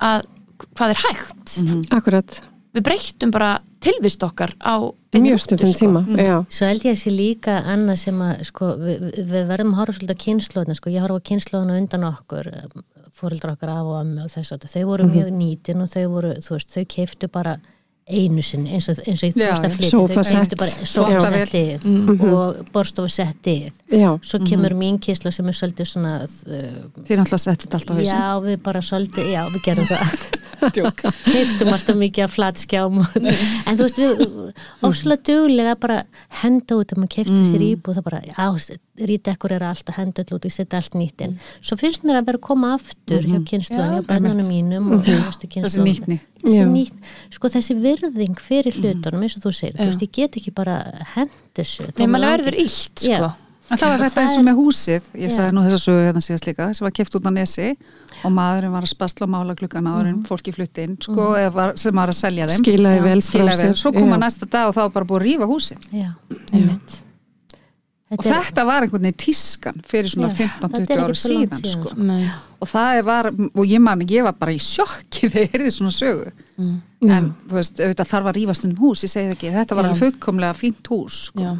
[0.00, 0.24] að
[0.74, 1.54] hvað er hægt.
[1.94, 2.40] Akkurat.
[2.74, 3.52] Við breyttum bara
[3.84, 4.74] tilvist okkar á
[5.14, 5.78] mjög stundum sko.
[5.84, 6.36] tíma, já.
[6.50, 9.94] Svo held ég að sé líka annað sem að sko, við, við- verðum að horfa
[9.98, 12.48] svolítið á kynnslóðina sko, ég horfa á kynnslóðina undan okkur
[13.14, 16.32] fóreldra okkar af og ömmu og þess að þau voru mjög nýtin og þau voru,
[16.42, 17.52] þú veist, þau keiftu bara
[18.04, 20.34] einu sinni eins og, eins og ég veist að flytja þau Sófasett.
[20.36, 21.46] keiftu bara Þvottavél.
[21.48, 21.86] sofasettið
[22.28, 23.70] og borstofasettið
[24.28, 27.94] svo kemur mín kynsla sem er svolítið svona uh, Þið er náttúrulega settið allt á
[27.96, 28.10] hausinn.
[28.12, 30.26] Já, við bara svolítið, já, við gerum það
[30.72, 31.02] Djók.
[31.26, 33.16] keiftum alltaf mikið af flatskjám og-
[33.66, 34.24] en þú veist við
[34.88, 35.98] ofslega duglega bara
[36.42, 40.22] henda út að maður keifti sér íbúð það bara, já, rítekkur er allt að henda
[40.24, 41.38] út, ég setja allt nýtt inn.
[41.60, 45.48] Svo finnst mér að vera að koma aftur hjá kynsluðan, hjá bæðunum mínum og Þessi
[45.50, 45.84] kynsluðan
[46.74, 46.92] nýtt,
[47.34, 50.76] sko þessi virðing fyrir hlutunum eins og þú segir, þú veist, ég get ekki bara
[51.14, 53.34] hend þessu Nei, mann verður illt sko.
[53.72, 56.02] En það var þetta það eins og með húsið, ég sagði nú þess að sögu
[56.04, 57.68] hérna síðast líka, sem var keft út á nesi
[58.24, 61.52] og maðurinn var að spasla og mála klukkan áður en fólki flutti inn, sko, eða
[61.56, 62.60] var, sem var að selja þeim.
[62.60, 63.70] skilaði vel frá Skilaði vel.
[63.72, 64.14] sér Svo kom já.
[64.18, 65.88] að næsta dag og þá var bara búið að rífa húsið.
[65.96, 66.10] Já.
[66.52, 67.00] Einmitt.
[68.14, 71.30] Og Þetta þetta var einhvern veginn tískan fyrir svona Já, þetta 15-20 er ára svo
[71.32, 71.88] síðan, síðan, sko.
[71.88, 72.04] sko.
[72.04, 72.28] Nei.
[72.62, 75.72] Og það er var, og ég man, ég var bara í sjokki þegar ég heyrði
[75.74, 76.28] svona sögu.
[76.60, 79.88] En, þú veist, auðvitað þarf að rífa stundum hús, ég segi það ekki, þetta var
[79.88, 81.42] alveg fullkomlega fínt hús, sko.
[81.48, 81.54] Já.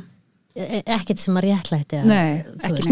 [0.55, 2.01] E- ekkert sem að réttlætti.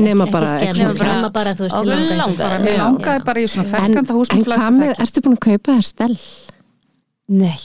[0.03, 1.77] Nema bara nema bara, þú veist,
[2.19, 2.57] langar.
[2.57, 2.73] ekki.
[2.73, 5.77] Bara langaði í svona En, ferkanta hús en með hvað með, ertu búin að kaupa
[5.77, 6.17] þér stell?
[7.31, 7.61] Nei.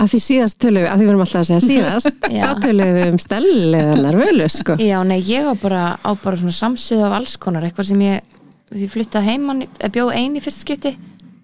[0.00, 2.12] Að því síðast tölum við, að því við erum alltaf að segja síðast,
[2.44, 4.76] þá tölum við um stell eða nervölu, sko.
[4.80, 8.38] Já, nei, ég á bara, á bara svona samsöðu af alls konar, eitthvað sem ég
[8.70, 10.94] því flyttaði heimann, eða bjóð einn í fyrst skipti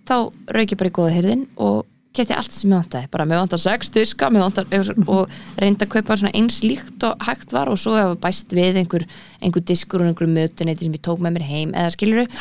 [0.07, 0.17] þá
[0.55, 1.83] rauk ég bara í góða hyrðin og
[2.17, 4.67] kefti allt sem ég vantaði, bara mér vantar sex diska, mér vantar
[5.07, 8.81] og reyndi að kaupa svona eins líkt og hægt var og svo hefur bæst við
[8.83, 9.05] einhver,
[9.41, 12.41] einhver diskur og einhver mötuneyti sem ég tók með mér heim eða skilur þau?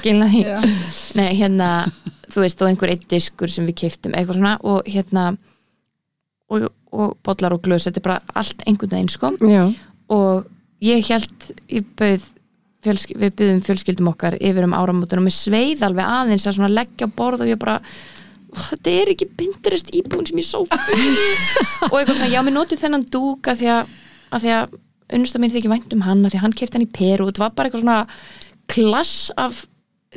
[0.00, 0.44] Skilna því.
[1.20, 1.70] Nei, hérna,
[2.30, 5.26] þú veist, og einhver eitt diskur sem við keiftum, eitthvað svona og hérna
[6.52, 9.32] og, og bollar og glös, þetta er bara allt einhvern veginn sko.
[9.40, 9.64] Já,
[10.12, 10.46] og
[10.84, 12.30] ég held ég bauð
[12.84, 17.08] fjölsky, við byggðum fjölskyldum okkar yfir um áramótin og mér sveið alveg aðeins að leggja
[17.08, 17.80] á borð og ég bara
[18.54, 23.06] þetta er ekki Pinterest íbúin sem ég sá og eitthvað svona, já, mér notum þennan
[23.10, 23.94] dúk að því að,
[24.30, 24.78] að, því að
[25.18, 27.32] unnusta mín þykir vænt um hann að því að hann kefti hann í Peru og
[27.32, 28.00] þetta var bara eitthvað svona
[28.70, 29.64] klass af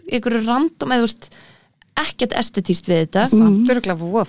[0.06, 1.10] einhverju random eða
[1.98, 3.26] ekkert estetíst við þetta.
[3.32, 4.28] Samt örgulega voða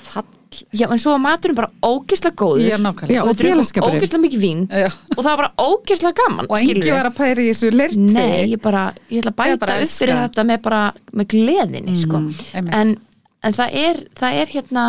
[0.51, 3.49] fall já, en svo var maturinn bara ógislega góður er nákvæmlega Já, og og þetta
[3.49, 3.99] félagsskapurinn.
[4.01, 4.89] ógislega mikið vín Já.
[5.17, 6.83] og það var bara ógislega gaman Og skilurðu.
[6.83, 9.59] engi var að pæri í þessu lerti Nei, ég bara, ég ætla að Eða bæta
[9.67, 9.99] bara upp elska.
[10.05, 10.83] fyrir þetta með bara,
[11.13, 12.75] með gleðinni, sko einmitt.
[12.81, 12.97] en,
[13.43, 14.87] en það er, það er hérna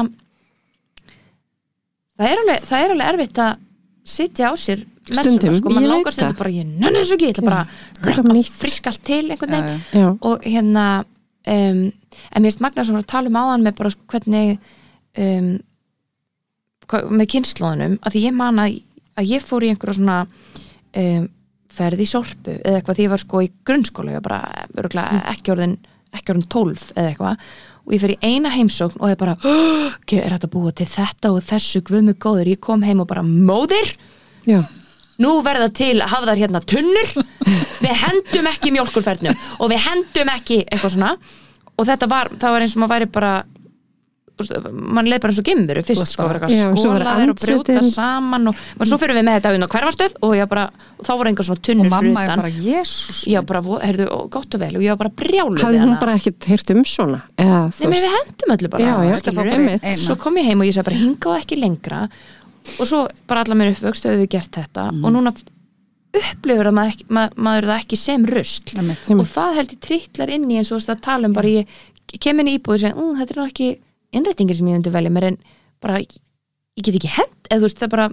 [2.20, 3.68] það er alveg, það er alveg erfitt að
[4.10, 6.40] sitja á sér messuna, Stundum, sko, ég langar veit stundum það.
[6.42, 7.62] bara, ég nenni þessu ekki, ég ætla bara
[8.00, 8.52] Eitthvað að nýtt.
[8.60, 10.00] friska allt til einhvern Já, veginn já.
[10.00, 10.86] já, og hérna
[11.50, 11.80] um,
[12.30, 14.60] en mér finnst Magna sem var að tala um áðan með bara hvernig
[15.18, 15.50] um,
[17.14, 18.80] með kynnslóðunum að því ég man að,
[19.20, 21.28] að ég fór í einhverja svona um,
[21.80, 25.22] ferð í sorpu eða eitthvað því ég var sko í grunnskóla ég var bara örugglega
[25.34, 25.76] ekki orðin
[26.18, 27.46] ekki orðin 12 eða eitthvað
[27.86, 29.38] og ég fer í eina heimsókn og ég bara
[30.10, 33.24] "Gjöf, er þetta búið til þetta og þessu guðmu góður, ég kom heim og bara
[33.26, 33.94] móðir
[34.50, 34.64] já,
[35.20, 37.14] nú verða til að hafa þar hérna tunnur.
[37.84, 41.14] Við hendum ekki mjólkurfernum og við hendum ekki eitthvað svona.
[41.80, 43.34] Og þetta var, það var eins og maður væri bara
[44.72, 48.90] mann leið bara eins og gimmuru fyrst sko, Já, og og brjóta saman og, og
[48.90, 50.66] svo fyrir við með þetta inn á hverfastöð og, ég bara,
[50.98, 54.08] og þá voru einhver svona Og tunnur fyrir mamma er bara, jésús ég bara, heyrðu,
[54.32, 56.00] gott og vel og ég var bara brjáluð hafði við hún hana.
[56.00, 57.22] bara ekkert heyrt um svona?
[57.36, 59.84] Eða Nei, við hendum öllu bara Já, já, einmitt.
[59.84, 60.02] Eina.
[60.02, 62.02] svo kom ég heim og ég sagði bara hinga og ekki lengra.
[62.80, 64.88] Og svo bara allar mér uppvöxt höfum við gert þetta.
[65.04, 65.34] Og núna
[66.10, 69.10] upplifur að maður, ekki, maður, maður það ekki sem Einmitt.
[69.14, 71.52] og það held ég trittlar inn í eins og þú veist að tala um bara
[71.54, 71.76] ég,
[72.14, 73.70] ég kem inn í íbúið og segi, "Ú, þetta er nú ekki
[74.14, 75.38] innrættingin sem ég myndi velja mér en
[75.82, 76.18] bara, ég,
[76.78, 78.10] ég get ekki hent eða þú veist, það er bara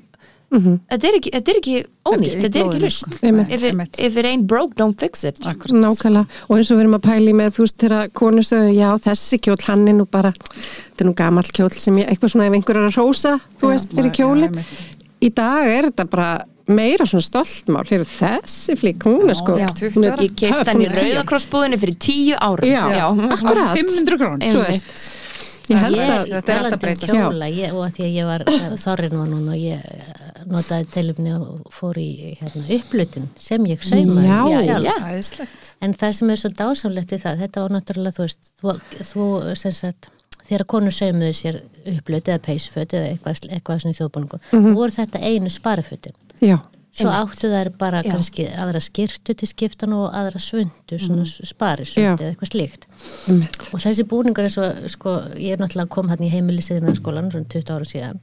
[0.46, 0.74] Mhm.
[0.88, 1.72] þetta er ekki, þetta er ekki
[2.06, 2.88] ónýtt, þetta er ekki.
[3.26, 3.48] Einmitt.
[3.50, 3.98] if, it- Einmitt.
[3.98, 5.74] if it ain't broke, don't fix it Akkurat.
[5.74, 8.90] Nákvæmlega, og eins og við erum að pæli með þú veist þegar konu sögðu, já
[9.08, 12.46] þessi kjól hann er nú bara, þetta er nú gamall kjól sem ég, eitthvað svona
[12.46, 14.78] ef einhver er að rósa þú veist, fyrir Já, kjóli einmitt.
[15.20, 19.66] í dag er þetta bara meira svona stoltmál, hér þessi flík hún er sko, Já,
[19.66, 23.74] hún er ég töff, hann í er rauðakrossbúðinu fyrir tíu árum Já, svona akkurat.
[23.74, 25.25] 500 krón þú veist,
[25.68, 27.12] ég held að þetta er alltaf um breytast.
[27.14, 28.44] kjóla, ég, og að því að ég var
[28.84, 32.08] þorrin var núna og ég eh, notaði tilumni og fór í
[32.40, 34.60] hérna, upplutin sem ég saumaði Já.
[34.66, 34.84] sjálf.
[34.86, 34.96] Já.
[35.12, 38.76] Æðislegt En það sem er svo dásamlegt við það, þetta var náttúrulega, þú veist, þú,
[39.10, 40.08] þú sem sagt,
[40.46, 41.60] þegar konur saumuðu sér
[41.96, 44.74] upplut eða peysföt eða eitthvað, eitthvað svona í þjóðbúningu, Mhm.
[44.78, 46.14] voru þetta einu sparafötin.
[46.40, 46.58] já,
[46.96, 48.14] Svo áttu þær bara Já.
[48.14, 51.30] kannski aðra skirtu til skiptan og aðra svundu, svona mm.
[51.30, 51.48] Já.
[51.52, 52.86] sparisvundu eða eitthvað slíkt.
[53.28, 53.62] einmitt.
[53.68, 57.50] Og þessi búningur er svo, sko, ég er náttúrulega kom hann í heimilisiðina skólan, svona
[57.52, 58.22] 20 ára síðan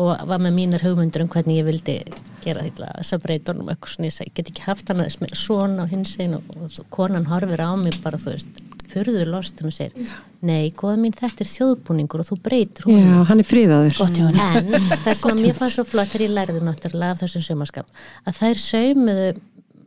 [0.00, 1.96] og var með mínar hugmyndur um hvernig ég vildi
[2.44, 5.38] gera þess að breyta honum eitthvað svona, ég segi, get ekki haft hann að smila
[5.38, 9.74] svona á hins einn og, konan horfir á mig bara, þú veist, furður lostin og
[9.76, 10.12] segir,
[10.46, 13.24] nei, góða mín, þetta er þjóðbúningur og þú breytir já, honum.
[13.30, 14.70] hann er fríðaður En
[15.04, 17.90] það sem mér fannst svo flott þegar ég lærði náttúrulega af þessum sömarskap
[18.24, 19.28] að þær saumuðu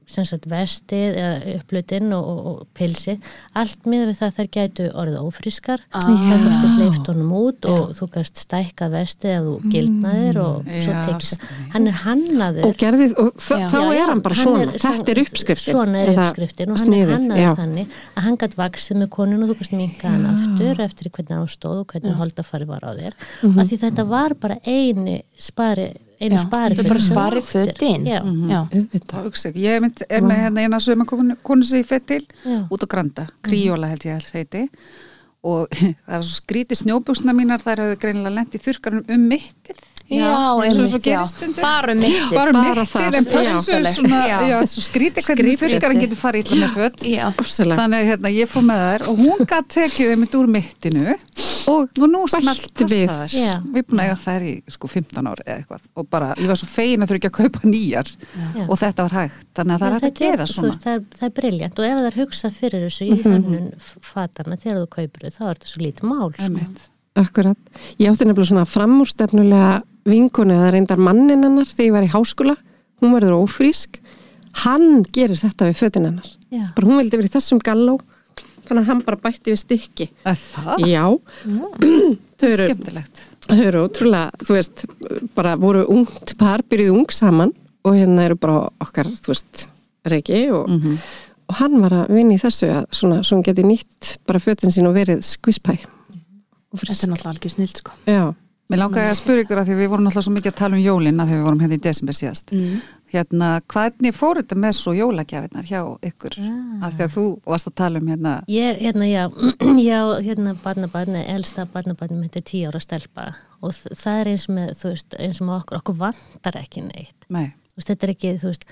[0.08, 3.16] sagt vestið eða upplutin og, og, og pilsi
[3.56, 5.84] allt miður við það að þær gætu orðið ófrískar.
[5.94, 6.04] Ah.
[6.04, 10.94] þá gæstu hleyft honum út og þú gæst stækkað vestið ef þú gildnaðir og svo
[10.94, 11.72] Já, tekist sniðugt.
[11.74, 12.68] hann er hannaður.
[12.70, 13.44] Og gerðið, og Já.
[13.44, 14.64] þá Já, já, er hann bara hann svona.
[14.74, 15.74] er- þetta er uppskriftin.
[15.78, 17.54] svona er eða uppskriftin og hann sniðið, er hannaður já.
[17.64, 17.88] þannig
[18.18, 21.46] að hann gætt vaksið með konun og þú gæst minka hann aftur eftir hvernig á
[21.48, 23.14] stóð og hvernig holdafari var á þér.
[23.44, 23.60] Mhm.
[23.60, 25.94] af því þetta var bara eini spari
[26.24, 28.20] einu spari er bara spari fötin já,
[29.24, 32.22] hugsa ekki, ég mynd, er með hérna eina söma konu, konu sem ég fett til
[32.44, 32.60] Já.
[32.70, 34.68] út á Granda, Kríóla held ég að heiti.
[35.44, 35.68] Og
[36.08, 40.36] það var svo skrítið snjóbuksna mínar þær hafðu greinilega lent í þurrkarum um mittið já,
[40.64, 41.62] eins og svo gerist stundum.
[41.64, 44.38] bara mittir bara mittir en pössu svona, Já.
[44.52, 48.52] já, svo skrítið hvernig þurrkarinn getur farið illa með fött já, þannig að hérna, ég
[48.52, 51.16] fór með þær og hún gætt tekið þeim úr mittinu
[51.72, 53.08] og og nú smelt Bætti við.
[53.32, 53.54] Já.
[53.64, 56.48] við erum búin að eiga þær í sko 15 ár eða eitthvað og bara, ég
[56.52, 58.66] var svo fegin að þurfa ekki að kaupa nýjar Já.
[58.68, 61.28] og þetta var hægt þannig að það er hægt að gera svona veist, það, er,
[61.30, 63.14] er briljant og ef það er hugsað fyrir þessu Mhm.
[63.14, 63.70] í hönnun
[64.04, 66.92] fatana þegar þú kaupir þau, þá er þetta svo lítið mál sko.
[67.16, 67.58] Akkurat.
[68.02, 72.56] Ég átti nefnilega svona framúrstefnulega vinkonu eða reyndar mannin hennar þegar ég var í háskóla.
[73.02, 74.00] Hún verður ófrísk.
[74.64, 76.28] Hann gerir þetta við fötin hennar.
[76.54, 76.68] Já.
[76.76, 78.00] Bara hún vildi verið þessum galló
[78.64, 80.84] þannig að hann bara bætti við stykki Er Það?
[80.88, 81.04] já,
[82.40, 83.24] þau eru Skemmtilegt.
[83.44, 84.84] þau eru ótrúlega, þú veist
[85.36, 87.52] bara voru ungt par, byrjuð ung saman
[87.84, 89.66] og hérna eru bara okkar þú veist,
[90.08, 90.96] reiki og, Mhm.
[91.50, 94.72] og hann var að vinna í þessu að svona, svo hann geti nýtt bara fötin
[94.72, 95.93] sín og verið skvispæ og
[96.74, 98.24] Þetta frisk er náttúrulega algjör snill sko já,
[98.72, 100.82] Mér langaði að spura ykkur að því við vorum alltaf svo mikið að tala um
[100.82, 102.54] jólin að því við vorum hérna í desember síðast.
[102.56, 102.78] mm.
[103.14, 106.38] Hérna, hvernig fór þetta með svo jólagjafinnar hjá ykkur?
[106.42, 106.88] Ah.
[106.88, 109.28] Að því að þú varst að tala um hérna, Ég, hérna, já,
[109.92, 113.28] já, hérna, barnabarni, elsta barnabarni mitt er tíu ára stelpa
[113.62, 117.28] og það er eins með, þú veist, eins og með okkur, okkur vantar ekki neitt.
[117.30, 118.66] nei, Þú veist, þetta er ekki, þú veist,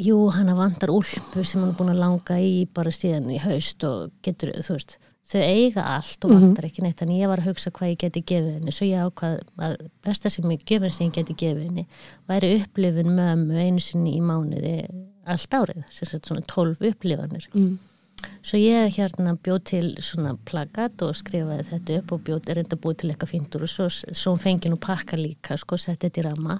[0.00, 3.84] jú, hana vantar úlpu sem hann er búin að langa í bara síðan í haust
[3.86, 4.96] og getur, þú veist,
[5.30, 8.22] þau eiga allt og vantar ekki neitt, þannig ég var að hugsa hvað ég geti
[8.32, 9.36] gefið henni, svo ég ákvað
[9.66, 9.76] að
[10.06, 11.86] besta sem ég gefin sem ég geti gefið henni
[12.30, 14.74] væri upplifun mömmu einu sinni í mánuði
[15.30, 17.46] allt árið, sem sagt svona 12 upplifanir.
[17.54, 17.78] Mm.
[18.44, 22.76] Svo ég hérna bjóð til svona plakat og skrifaði þetta upp og bjóð er enda
[22.80, 26.26] búið til eitthvað fíntur og svo, svo fengi nú pakka líka, sko, setti þetta í
[26.28, 26.58] ramma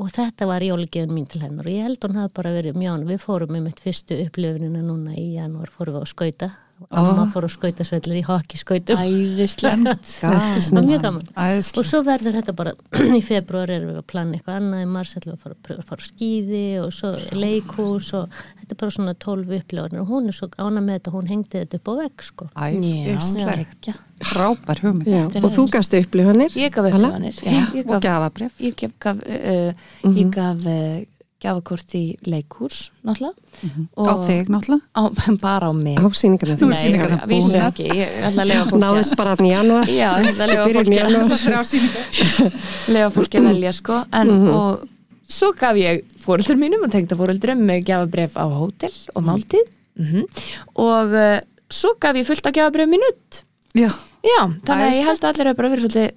[0.00, 1.68] og þetta var jólugefin mín til hennar.
[1.68, 5.12] Og ég held hún hafi bara verið mjón, við fórum með mitt fyrstu upplifunina núna
[5.18, 6.50] í janúar, fórum við á skauta
[6.90, 8.98] amma fór á skautasvellir í hockeyskautum
[11.40, 11.78] Æðislegt.
[11.82, 12.72] Og svo verður þetta bara
[13.18, 16.04] í februar erum við að plana eitthvað annað í mars ætlum við að fara, á
[16.08, 20.00] skýði og svo leikhús og þetta er bara svona 12 upplifanir.
[20.04, 22.48] Og hún er svo ána með þetta hún hengdi þetta upp á vegg sko.
[22.56, 23.96] Æðislega.
[24.30, 25.38] Frábær hugmynd.
[25.40, 27.38] og þú gafst upplifanir Ég gaf upplifanir.
[27.46, 28.58] Ég Og gaf, gafabref.
[28.60, 29.72] ég gaf, gaf, uh,
[30.12, 31.00] ég gaf uh,
[31.40, 33.34] gjafakort í leikúrs náttúrulega.
[33.96, 34.84] Á þig náttúrulega.
[34.92, 35.02] á,
[35.44, 35.96] bara á mig.
[35.98, 39.50] Á síningarna er að vísu ekki, ég ætla að lega fólki að- náðist bara í
[39.50, 40.52] januar Já, ég ætla að
[42.94, 44.00] lega fólki að velja sko.
[44.16, 44.86] En og
[45.30, 49.68] svo gaf ég fóröldur mínum og tengda fóröldurum með gjafabref á hótel og máltíð.
[50.00, 50.24] Mm
[50.80, 53.42] og uh, svo gaf ég fullt af gjafabref minut
[53.76, 53.86] Já,
[54.26, 56.08] já, þannig að ég held að allir hefur bara verið svolítið,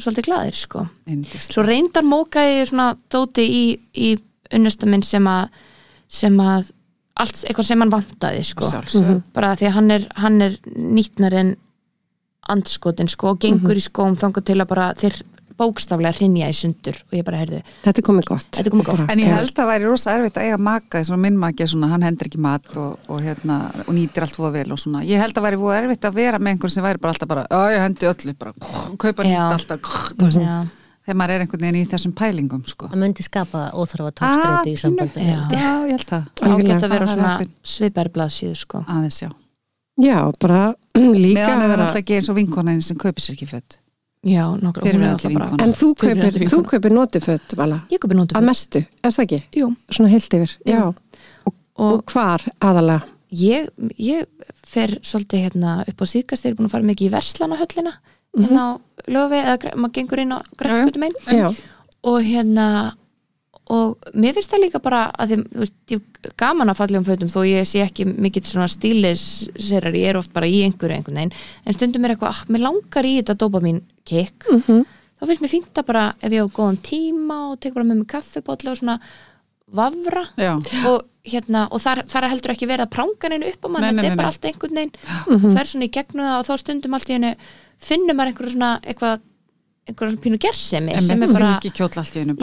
[0.00, 0.84] svolítið glaðir sko.
[1.12, 1.52] Indist.
[1.52, 4.08] svo reyndar mókaði ég svona dóti í, í
[4.54, 5.48] unnusta minn sem að
[6.08, 6.72] sem að
[7.16, 9.22] allt eitthvað sem hann vantaði sko Sjálfsög.
[9.34, 11.54] bara því að hann er, hann er nýtnar en
[12.52, 15.16] andskotin sko og gengur í skóm þangar til að bara þeir
[15.56, 18.88] bókstaflega hrinja í sundur og ég bara heyrðu þetta er komið gott Þetta er komið
[18.90, 19.02] gott.
[19.08, 21.64] En ég held að það væri rosa erfitt að eiga maka eins og minn maki
[21.64, 24.82] er svona, hann hendur ekki mat og, og, hérna, og nýtir allt fóða vel og
[24.82, 25.00] svona.
[25.08, 27.30] Ég held að það væri voða erfitt að vera með einhvern sem væri bara alltaf
[27.32, 28.52] bara, að ég hendi öllu, bara
[29.00, 30.84] kaupa nýtt alltaf, þú veist.
[31.06, 32.88] Þegar maður er einhvern veginn í þessum pælingum, sko.
[32.90, 35.38] það myndi skapa óþarfa tókstreitu í sambandi Já.
[35.54, 36.28] Já, ég held það.
[36.42, 37.50] ágætt að vera Það er svona heppin.
[37.62, 39.30] svipari blaðsíðu sko Aðeins, já.
[40.02, 40.60] já, bara
[41.24, 43.78] líka Meðan það vera- náttúrulega ekki eins og vinkonin sem kaupir sér ekki fött.
[44.26, 49.12] Já, nokkur, alltaf en þú kaupir, kaupir notuföt vala, Ég kopi nótum að mestu, er
[49.14, 49.38] það ekki?
[49.60, 50.80] Jú, svona heilt yfir, já,
[51.46, 53.68] og, og hvar aðalega ég,
[54.02, 54.26] ég
[54.66, 57.12] fer svolítið hérna upp á síðkast þegar ég er búin að fara mikið í
[58.36, 58.70] Verslana hérna á
[59.08, 61.48] löfi eða maður gengur inn á grætskutum einn já,
[62.04, 62.66] og hérna
[63.68, 66.98] og mér finnst það líka bara að því, þú veist, ég hef gaman að falla
[67.00, 70.94] um fötum þó ég sé ekki mikill svona stílisserar, ég er oft bara í einhverju
[71.00, 71.32] einhvern veginn,
[71.66, 74.84] en stundum er eitthvað, ah, mér langar í þetta dopa mín kikk Mhm.
[75.18, 77.98] þá finnst mér fínt að bara ef ég á góðan tíma og tek bara með
[77.98, 79.00] mig kaffibótla og svona
[79.72, 80.54] vafra Já,
[80.86, 83.82] og hérna, og þar, þar er heldur ekki verið að pranga neinu upp á mann,
[83.82, 84.92] þetta er bara allt einhvern veginn.
[85.26, 87.32] Og fer svona í gegnum það og þá stundum allt í hennu
[87.82, 89.20] finnur maður einhverju svona eitthvað
[89.86, 91.52] einhverju svona pínu gersemi sem er bara,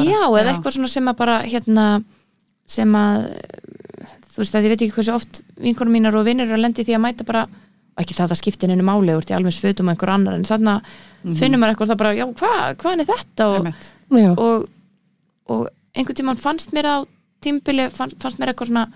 [0.07, 1.87] já, eða eitthvað svona sem að bara hérna
[2.67, 3.25] sem að
[4.33, 6.85] þú veist að ég veit ekki hversu oft vinkonum mínar og vinnir eru að lendi
[6.87, 7.47] því að mæta bara
[8.01, 9.53] ekki það að það skiptir einu máli úr til alveg
[9.83, 10.81] og einhver annar en þannig
[11.23, 11.35] Mhm.
[11.39, 13.45] finnur maður eitthvað það bara, já, hvað hva er þetta?
[13.47, 13.67] Og,
[14.19, 14.65] já, og,
[15.47, 16.95] og einhvern tímann fannst mér á
[17.39, 18.87] tímbili, fannst, fannst mér eitthvað svona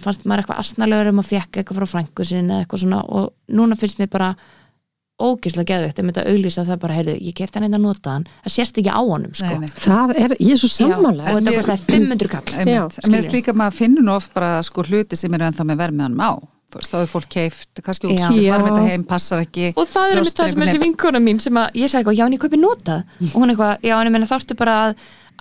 [0.00, 3.32] fannst maður eitthvað asnalegur um að fekk eitthvað frá frængu sinni eða eitthvað svona og
[3.48, 4.34] núna finnst mér bara
[5.16, 8.26] ógislega geðveikt um þetta auglýsa það bara, heyrðu, ég kefti hann einn að nota hann
[8.44, 9.52] það sést ekki á honum, sko.
[9.52, 9.78] Nei, nei.
[9.80, 11.30] það er, ég er svo sammála.
[11.30, 12.44] Og þetta kostaði 500 kall.
[12.52, 13.32] en mér finnst skilurðu.
[13.38, 16.32] líka að maður finnur nú oft bara sko hluti sem eru ennþá með vermiðanum á
[16.74, 18.26] veist, þá er fólk keift, kannski út Já.
[18.30, 18.72] skilur, farum Já.
[18.72, 21.78] þetta heim, passar ekki og það er Lostar það sem þessi vinkona mín sem að
[21.82, 24.26] ég sagði eitthvað, já en ég kaupi notað og hún eitthvað, já en ég meina
[24.26, 24.96] þáttu bara að,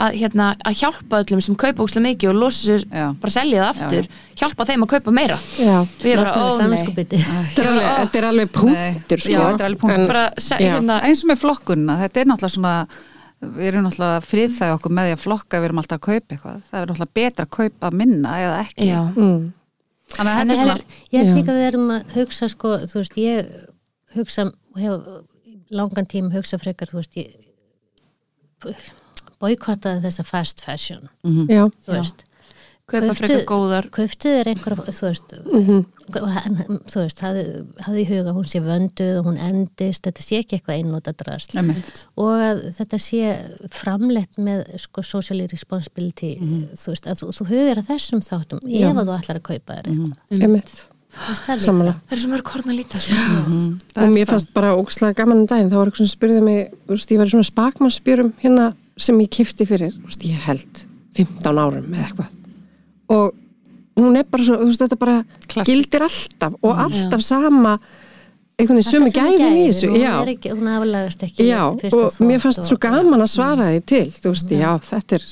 [0.05, 3.07] að, hérna, að hjálpa öllum sem kaupa óslega mikið og losa sér, Já.
[3.23, 4.07] bara selja það aftur
[4.43, 7.89] hjálpa þeim að kaupa meira já, og ég bara, ó nei samvinskupiti þetta er alveg,
[8.03, 9.34] þetta er alveg punktur sko.
[9.34, 9.99] Já, þetta er alveg punktur.
[10.05, 10.71] En- bara, se, Já.
[10.76, 12.76] hérna, eins og með flokkunna, þetta er náttúrulega svona
[13.45, 16.61] við erum náttúrulega friðþæg okkur með því að flokka við erum alltaf að kaupa eitthvað,
[16.69, 19.41] það er náttúrulega betra að kaupa minna eða ekki já, mm,
[20.13, 20.77] þannig að þetta er svona
[21.11, 21.35] Ég held Já.
[21.39, 23.49] líka að við erum að hugsa sko, þú veist, ég
[24.15, 24.93] hugsa og hef
[25.75, 27.27] langan tím hugsa frekar, þú veist, ég
[29.41, 31.09] boykottaði þessa fast fashion,
[31.49, 32.23] já, þú veist
[32.86, 35.86] kaupa Kauptu- frekar góðar Kauftu þér einhver, þú veist, Mhm.
[36.21, 37.43] og hann- þú veist, hafði,
[37.81, 41.57] hafði í huga hún sé vönduð og hún endist, þetta sé ekki eitthvað einnóta drasl
[41.57, 42.05] Einmitt.
[42.15, 43.21] og að þetta sé
[43.71, 46.38] framleitt með sko social responsibility,
[46.75, 48.89] þú veist, að þú, þú hugur að þessum þáttum Já.
[48.91, 50.86] ef að þú ætlar að kaupa þér eitthvað.
[51.15, 53.15] Þú veist, það er það er svo mörg korn að líta sko.
[54.03, 56.91] Og mér fannst bara ógslag gaman um daginn, þá var eitthvað sem spurði mig, þú
[56.91, 60.86] veist, ég var í svona spakmannsspjörum hérna sem ég kifti fyrir, þú veist, ég held
[61.15, 62.27] 15 árum eða eitthvað.
[63.09, 63.33] Og
[63.99, 65.69] hún er bara svo, þú veist, þetta bara Klassik.
[65.71, 67.77] gildir alltaf og alltaf sama,
[68.59, 70.13] einhvern veginn sömu gæðin í þessu, og já.
[70.33, 73.81] Ekki, hún aflagast ekki Já, og þvott mér fannst svo og- gaman að svara því
[73.85, 75.25] til, þú veist, já, þetta er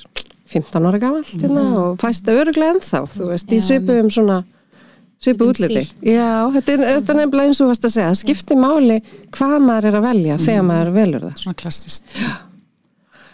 [0.53, 4.43] 15 ára gamalt hérna og fæst það öruglega ennþá, þú veist, í svipuðum svona
[5.23, 5.83] svipu útliti.
[6.03, 8.97] Já, þetta er, þetta er nefnilega eins og þú varst að segja, það skiptir máli
[9.31, 11.37] hvað maður er að velja þegar maður velur það.
[11.41, 12.03] Svona klassist.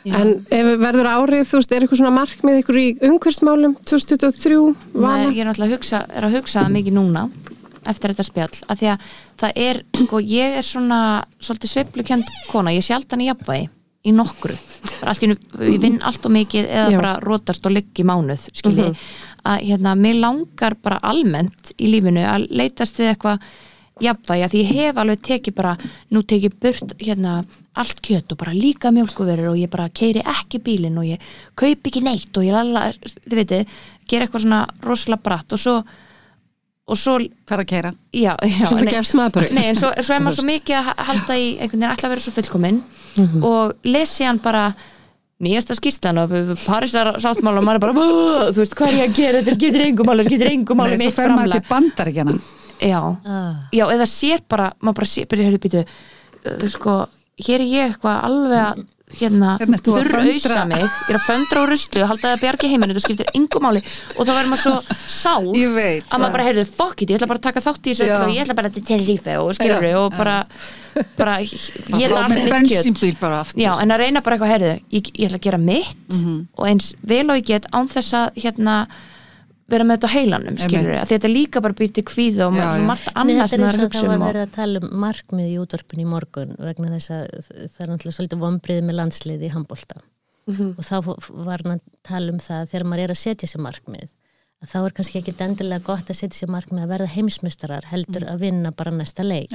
[0.08, 4.60] En ef verður árið, þú veist, er eitthvað svona markmið ykkur í umhverfsmálum 2023,
[4.96, 7.26] Nei, ég er náttúrulega að hugsa, er að hugsa það mikið núna
[7.90, 9.10] eftir þetta spjall, af því að
[9.42, 11.02] það er, sko, ég er svona
[11.40, 13.70] svolítið sveiflukend kona, ég sé alltaf í jafnvægi
[14.08, 14.56] í nokkru,
[15.04, 15.38] allt í einu
[15.68, 17.00] ég vinn allt og mikið eða Já.
[17.02, 18.94] bara rótast og ligg í mánuð, skilji.
[19.50, 23.44] Að hérna, mér langar bara almennt í lífinu að leitast við eitthvað
[24.04, 25.74] jafnvægi, að ég hef alveg tekið bara,
[26.12, 27.44] nú tekið burt hérna
[27.80, 31.20] allt kjöt og bara líka mjólkuverur og ég bara keiri ekki bílinn og ég
[31.56, 32.90] kaup ekki neitt og ég lala,
[33.26, 33.66] þið veitir
[34.10, 35.76] gera eitthvað svona rosalega bratt og svo
[36.90, 37.92] og svo, er að keira?
[38.18, 39.50] já, já Svolítið nei- gefst maður bara.
[39.54, 42.08] Nei, en svo, svo er maður svo mikið að ha- halda í einhvern veginn ætla
[42.10, 42.80] að vera svo fullkominn
[43.46, 44.64] og lesi hann bara
[45.40, 46.34] nýjasta skýrslan og
[46.66, 48.08] Parísar sáttmála og maður er bara, "Vó,
[48.50, 51.06] þú veist, hvað er ég að gera þetta skiptir engum máli, skiptir engum máli Nei,
[51.06, 52.40] svo fer maður til bandaríkjana.
[52.82, 53.56] Já, Ah.
[53.74, 55.86] já, eða sér bara maður bara sér, byrja, heyrðu, býtu
[56.60, 57.08] þú sko,
[57.46, 58.86] hér er ég eitthvað alveg að
[59.20, 60.66] hérna, Hérna þú að þurrausa föndra.
[60.70, 63.64] mig ég er að föndra og ruslu, halda það að bjargi heiminu það skiptir engum
[63.66, 63.82] máli
[64.16, 64.62] og þá verður maður
[65.10, 66.04] svo Ég veit.
[66.14, 68.30] að maður bara heyrðu, fuck it, ég ætla bara að taka þátt í þessu og
[68.36, 70.46] ég ætla bara til Tenerife og skilur og bara,
[71.18, 71.50] bara ég
[71.90, 73.62] ætla fá allir með mitt kjöt bensínbíl bara aftur.
[73.66, 76.48] Já, en að reyna bara eitthvað, heyrðu, ég, ég ætla að gera mitt Mhm.
[76.56, 78.88] og eins vel og ég get án þess að hérna
[79.72, 82.68] vera með þetta á heilanum, skilur að þetta líka bara býr til kvíða og Já,
[82.88, 84.32] margt Nei, annað þetta sem er það eins er að og hugsa það um var
[84.34, 88.18] verið að tala um markmið í útvarpinu í morgun vegna þess að það er náttúrulega
[88.20, 90.02] svolítið vombriði með landslið í handbólta
[90.50, 90.96] og þá
[91.46, 94.08] var hann að tala um það að þegar maður er að setja sér markmið
[94.60, 98.26] að þá er kannski ekki endilega gott að setja sér markmið að verða heimsmystarar heldur
[98.28, 99.54] að vinna bara næsta leik.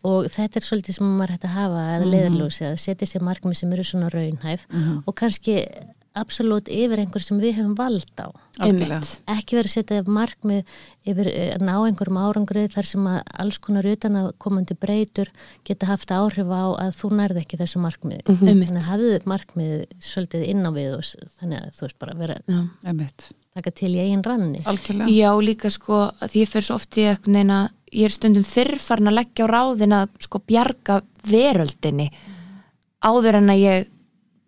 [0.00, 3.58] Og þetta er svolítið sem maður hægt að hafa eða leiðarljósi að setja sér markmið
[3.60, 4.64] sem eru svona raunhæf
[5.04, 5.58] og kannski
[6.14, 8.28] absolutt yfir einhver sem við hefum vald á
[8.62, 10.74] ekki verið að setja markmið
[11.10, 15.30] yfir eh, að ná einhverjum árangri þar sem að alls konar utan að komandi breytur
[15.66, 18.68] geta haft áhrif á að þú nærði ekki þessu markmið Einmitt.
[18.70, 22.38] þannig að hafðu markmið svolítið inn á við og þannig að þú veist bara vera.
[22.84, 23.28] Einmitt.
[23.54, 25.10] taka til í eigin ranni Algjörlega.
[25.10, 27.58] Já, líka sko að því ég fer svo oft í eitthvað neina
[27.94, 32.10] ég er stundum fyrrfarn að leggja á ráðin að sko bjarga veröldinni
[33.04, 33.90] áður en að ég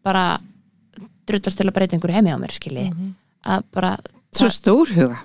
[0.07, 0.27] bara
[1.27, 2.87] druttast til að breyta einhverju heimi á mér skilji
[3.47, 3.97] að bara
[4.37, 5.17] Svo stórhuga.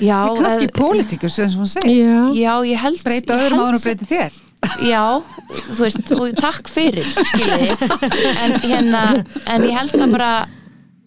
[0.00, 2.06] já, Kannski eð- pólitíkus, eins og hann segir.
[2.06, 2.22] Já.
[2.34, 4.38] já, ég held Breyta öðrum áður og breyti þér.
[4.84, 5.04] Já,
[5.70, 7.76] þú veist, og takk fyrir skiljiði
[8.44, 9.02] en, hérna,
[9.46, 10.32] en ég held að bara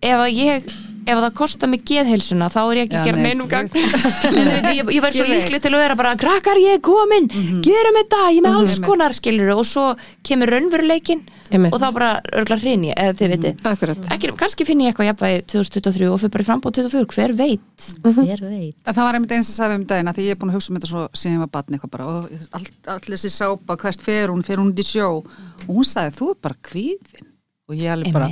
[0.01, 0.71] ef að ég
[1.03, 3.69] ef að það kostar mig geðheilsuna þá er ég ekki að gera nei, neinum gang
[3.73, 3.93] guð.
[4.27, 6.77] en þú veit, ég, ég verð svo Ég líklega til að vera bara krakkar ég
[6.77, 7.29] er komin,
[7.65, 8.87] gerum þetta, ég er með alls Einmitt.
[8.87, 9.85] konar skilur og svo
[10.25, 11.23] kemur raunveruleikin
[11.69, 16.09] og þá bara örgla hrinni, eða þið veitir ekki, kannski finn ég eitthvað jafnvægi 2023
[16.09, 17.89] og fyrir bara í frambóð 2024, hver veit?
[18.07, 18.77] Hver veit?
[18.87, 20.57] En það var einmitt eins að sagði um daginn að því ég er búin að
[20.57, 23.77] hugsa um þetta svo síðan ég var batni eitthvað bara og all, all þessi sápa,
[23.83, 25.11] hvert fer hún, fer hún út í sjó?
[25.67, 27.29] Og hún sagði þú er bara kvíðin
[27.69, 28.31] og ég alveg bara.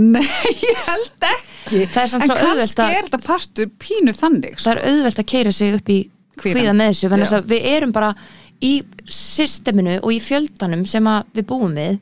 [0.00, 0.26] Nei,
[0.70, 4.72] ég held ekki er en svo auðvelt kannski að- er þetta partur pínu þannig það
[4.76, 5.98] er auðvelt að keira sig upp í
[6.40, 7.36] kvíða með þessu, þannig Já.
[7.40, 8.14] að við erum bara
[8.60, 8.70] í
[9.08, 11.94] systeminu og í fjöldanum sem að við búum við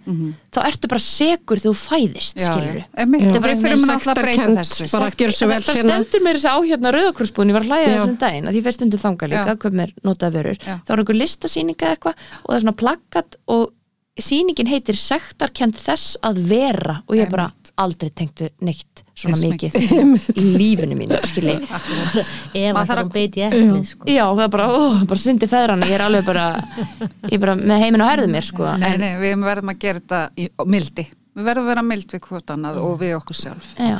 [0.54, 3.04] þá ertu bara segur þú fæðist skilur Já.
[3.06, 5.98] og við fyrir að alltaf að breyta Sektarkennd, þessu bara gjör svo vel það hérna.
[6.00, 7.92] stendur mér þess að á hérna rauðakrúsbúin ég var að hlæja Já.
[7.94, 10.74] þessum daginn að því fyrst stundu þanga líka köp mér notaða vörur Já.
[10.82, 13.64] þá er einhver listasýninga eða eitthvað og það er svona plakkat og
[14.18, 17.52] sýningin heitir sektarkend þess að vera og ég bara
[17.84, 19.76] aldrei tengt við neitt svona mikið
[20.40, 21.54] í lífinu mínu skilji.
[21.68, 24.08] Að þarf að- beiti epli sko.
[24.10, 26.46] Já, það er bara, ó, bara syndi feðrana, ég er alveg bara,
[27.30, 28.66] ég bara með heiminn á herðu mér, sko.
[28.82, 31.06] nei, nei, við verðum að gera þetta í mildi.
[31.38, 33.72] Við verðum að vera mild við hvort annað og við okkur sjálf.
[33.78, 33.98] Já,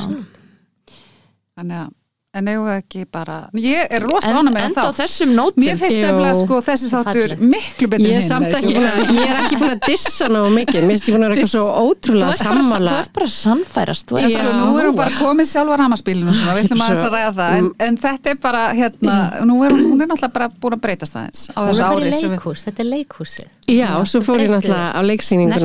[1.59, 1.95] þannig að
[2.37, 5.63] en eigum við ekki bara ég er rosa ána með enda á þessum nótum.
[5.65, 7.41] Mér finnst nefnilega sko þessi þáttur Fallegt.
[7.55, 8.85] miklu betur Ég er samt ekki að,
[9.17, 11.55] ég er ekki búin að dissa ná mikið, mér finnst ég búin að vera eitthvað
[11.55, 12.91] svo ótrúlega sammála.
[12.93, 14.05] þú ert bara að sannfærast.
[14.09, 14.15] Þú.
[14.29, 17.51] Sko, nú erum bara komið sjálfar hamaspílinu og við ætlum aðeins að ræða það.
[17.57, 19.15] En, en þetta er bara hérna,
[19.49, 22.13] nú er hún er náttúrulega bara búin að breytast aðeins á er þessu að ári
[22.69, 23.49] þetta er leikhúsið.
[23.69, 25.57] Já, svo fór ég náttúrulega á leiksýninguna.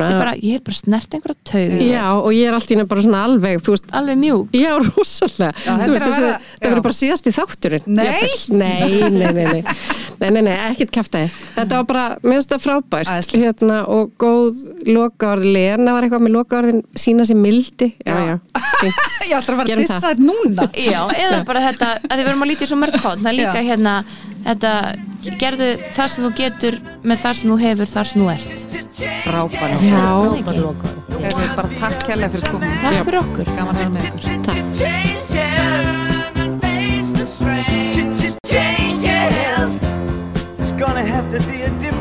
[6.64, 7.86] þetta er það verður bara síðast í þátturinn.
[7.86, 8.04] Nei.
[8.48, 9.62] Nei, nei, nei,
[10.24, 10.42] nei.
[10.44, 11.30] Nei, ekkert kæftæði.
[11.58, 13.34] Þetta var bara, mér finnst það frábært.
[13.34, 15.48] Hérna, og góð lokaorð.
[15.54, 17.92] Lena var eitthvað með lokaorðin sína sér mildi.
[18.06, 18.36] Já, já.
[19.28, 20.14] ég ætla að fara að dissa það.
[20.14, 23.30] þetta núna Já, eða bara þetta, að þið verðum að lítið svo mörg hótt, það
[23.30, 23.66] er líka Já.
[23.70, 23.94] hérna
[24.44, 24.72] þetta,
[25.42, 28.78] gerðu það sem þú getur með það sem þú hefur, þar sem þú ert
[29.24, 31.02] frábæra Já, Frábær lokaorð.
[31.56, 35.13] Bara takk kærlega fyrir komin Takk fyrir okkur gaman að vera með ykkur Changes
[40.86, 41.93] gonna have to be a different.